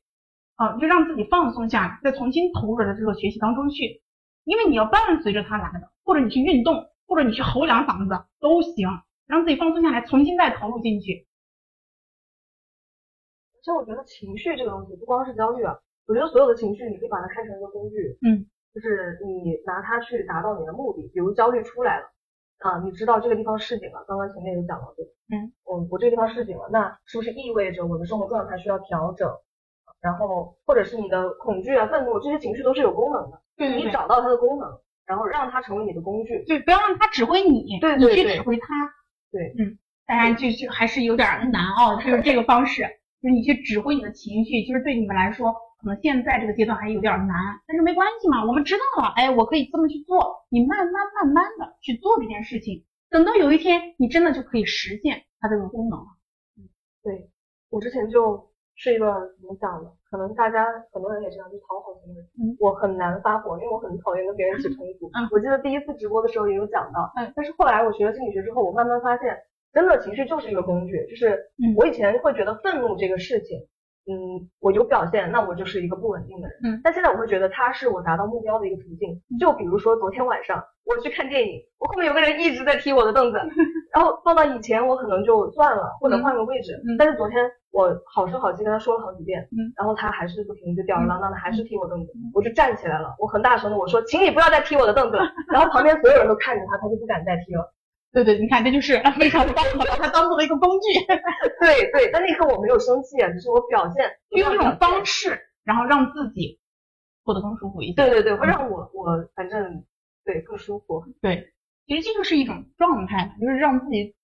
[0.56, 4.02] 啊，就让自己放松下来，再重新投入到这个学习当中去。
[4.46, 8.88] 因为你要伴随着它来的，或者你去运动，或者你去吼两嗓子都行，
[9.28, 11.28] 让自己放松下来，重新再投入进去。
[13.60, 15.76] 其实我觉得情绪这个东西不光是焦虑啊，
[16.08, 21.09] 我觉得所有的情绪你可以把它看成一个工具，嗯，就是你拿它去达到你的目的。
[21.13, 22.05] 比如焦虑出来了
[22.59, 25.11] 啊，你知道这个地方市井了，刚刚前面有讲到对吧？
[25.32, 29.30] 嗯，我我这个地方市井了，那是不是意味着我的生活状态需要调整？
[30.01, 38.67] 然后或者是你的恐惧啊、愤怒这些情绪都是有功能的，对你找到它的功能，然后让它成为你的工具，对，不要让它指挥你，对你去指挥它，
[39.30, 42.84] 对，嗯，当然就就还是有点难哦，就是这个方式。
[43.22, 56.06] 就是你去指挥你的情绪，其实对你们来说，可能现在这个阶段还有点难，但是没关系嘛，我们知道了，哎，我可以这么去做，你慢慢慢慢的去做这件事情，等到有一天你真的就可以实现它这个功能了。
[56.58, 56.68] 嗯，
[57.02, 57.30] 对
[57.70, 59.90] 我之前就是一个怎么讲呢？
[60.12, 62.28] 可能大家很多人也这样，就讨好型的人。
[62.42, 65.08] 嗯，我很难发火，因为我很讨厌跟别人起冲突。
[65.14, 67.10] 嗯，我记得第一次直播的时候也有讲到。
[67.16, 69.38] 嗯，但是后来我学了心理学之后，我慢慢发现，
[69.72, 71.40] 真的情绪就是一个工具，就是
[71.78, 73.66] 我以前会觉得愤怒这个事情。
[74.10, 76.57] 嗯，我有表现，那我就是一个不稳定的人。
[76.64, 79.22] 嗯，但现在我会觉得它是我达到目标的一个途径。
[79.39, 83.38] 就比如说昨天晚上我去看电影，我后面有个人一直在踢我的凳子，
[83.93, 86.74] 然后放到以前我可能就算了，或者换个位置。
[86.88, 95.24] 嗯，但是昨天我好声好气跟他说了好几遍，嗯，然后他还是不停就吊儿郎当的还是踢我凳子，我就站起来了，我很大声的我说，请你不要再踢我的凳子了。
[95.53, 97.72] 然后旁边所有人都看着他，他就不敢再踢了。
[98.12, 100.99] 对对，你看这就是 非常棒，把它当做了一个工具。
[101.62, 106.60] 对对，但那一刻我没有生气啊，只是我表现，用这种方式，然后让自己
[107.24, 107.93] 过得更舒服一些。
[107.93, 109.84] 对对对，会让我我反正
[110.26, 111.03] 对更舒服。
[111.22, 111.53] 对，
[111.86, 114.16] 其实这就是一种状态，就是让自己，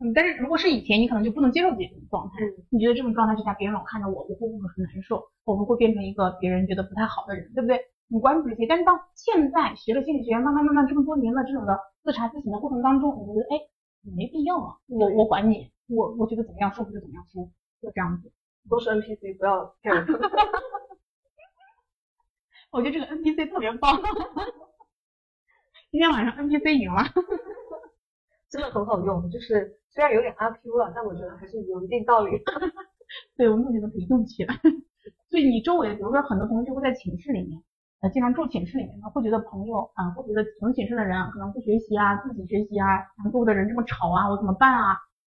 [0.00, 5.22] 嗯，但是如果是以前，你可能就不能接受自己这种状态，你觉得这种状态之下，别人老看着我，我会不会很难受？
[5.44, 7.80] 我们会变成一个别人觉得不太好的人，对不对？
[8.08, 13.60] 你关注这些，但是到现在学了心理学，慢慢慢慢这么多年了这种的自查自省的过程当中，我觉得哎，
[14.02, 18.32] 没必要啊，我我管你，我我觉得怎么样舒服就怎么样舒服，就这样子，
[18.68, 20.06] 都是 NPC，不要骗人。
[22.72, 24.00] 我觉得这个 NPC 特别棒，
[25.90, 27.02] 今天晚上 NPC 赢了，
[28.48, 32.30] 真的很好用，就是虽然有点阿 Q 了，但我觉得还是有一定道理。
[33.36, 34.54] 对，我们觉得可以用起来。
[35.28, 37.60] 所以你周围，比如说很多同学会在寝室里面。
[38.00, 42.86] 呃，经常住寝室里面呢，会觉得朋友啊，会觉得同寝室的人可能不学习啊，自己学习啊，
[43.16, 44.96] 然后周围的人这么吵啊，我怎么办啊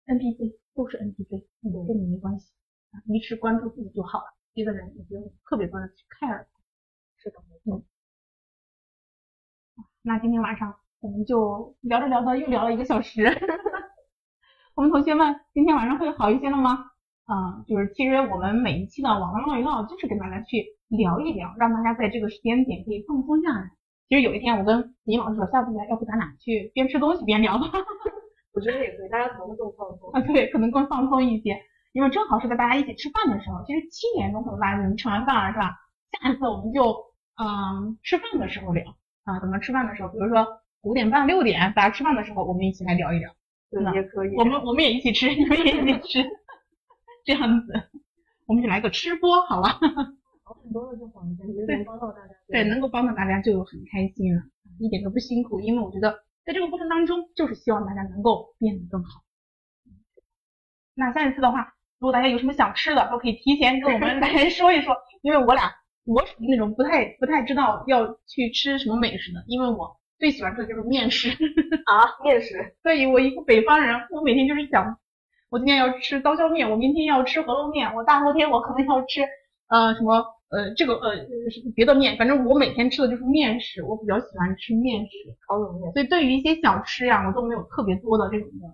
[0.07, 1.47] ？NPC 都是 NPC，
[1.89, 2.53] 跟你没关系
[2.93, 6.45] 啊，你只关注自己就好了，别的人你不用特别多的去 care。
[7.17, 7.83] 是的，嗯。
[10.03, 13.25] 那今天晚上我们就聊着聊着又聊了一个小时，
[14.75, 16.90] 我们同学们今天晚上会好一些了吗？
[17.31, 20.67] 嗯，就是其实我们每一期的网络唠一唠，就是跟大家去。
[20.91, 23.71] 聊一聊，让大家在这个时间点可以放松下来。
[24.09, 27.71] 其实有一天我跟李老师说，下次来，要不咱俩去边吃东西边聊吧？
[28.53, 31.57] 我觉得也可以，大家可能更放松啊，对，可能更放松一些，
[31.93, 33.63] 因为正好是在大家一起吃饭的时候。
[33.69, 35.77] 其实七点钟可能大家已经吃完饭了，是吧？
[36.21, 36.91] 下一次我们就
[37.37, 38.85] 嗯吃饭的时候聊
[39.23, 40.45] 啊，怎么吃饭的时候，比如说
[40.83, 43.31] 五点半六点大家吃饭的时候，我们一起来聊一聊，
[43.71, 44.35] 对，也可以。
[44.35, 46.29] 我们我们也一起吃，你们也一起吃，
[47.25, 47.73] 这样子，
[48.47, 49.79] 我们就来个吃播，好吧？
[50.63, 54.43] 很多的这房间，能帮到大家，对，能够帮到大家就很开心了，
[54.79, 59.23] 一点都不辛苦，因为我觉得在这个过程当中，就是希望大家能够变得更好。
[60.95, 65.73] 那下一次的话，如果大家有什么想吃的，都可以提前跟我们来 说一说，因为我俩
[66.05, 71.31] 我属于那种不太不太知道要去吃什么美食的，因为我最喜欢吃的就是面食
[71.87, 72.77] 啊，面食。
[72.83, 74.99] 所以我一个北方人，我每天就是想，
[75.51, 79.23] 我今天要吃刀削面，我明天要吃饸饹面，我大后天我可能要吃
[79.69, 80.25] 呃什么。
[80.51, 81.15] 呃，这个呃
[81.49, 85.11] 是别的面，反正我每天吃的就是面食，我比较喜欢吃面食，
[85.47, 85.93] 烤冷面。
[85.93, 88.67] 所以对于一些小吃呀，我都没有特别多的这种的，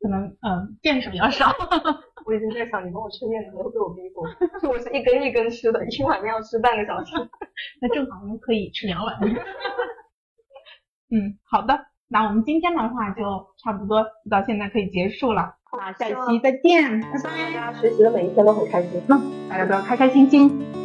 [0.00, 1.52] 可能嗯见识比较少。
[2.24, 4.24] 我已经在想，你跟我吃面的时候被我逼疯，
[4.72, 7.12] 我是一根一根吃的，一碗面要吃半个小时，
[7.82, 9.14] 那正好我们可以吃两碗。
[11.12, 11.78] 嗯，好的，
[12.08, 13.22] 那我们今天的话就
[13.62, 15.54] 差不多到现在可以结束了。
[15.76, 17.52] 那下一期再见，拜拜！
[17.52, 20.83] 大家学习的每一天都很开心，嗯，大家都要开开心心。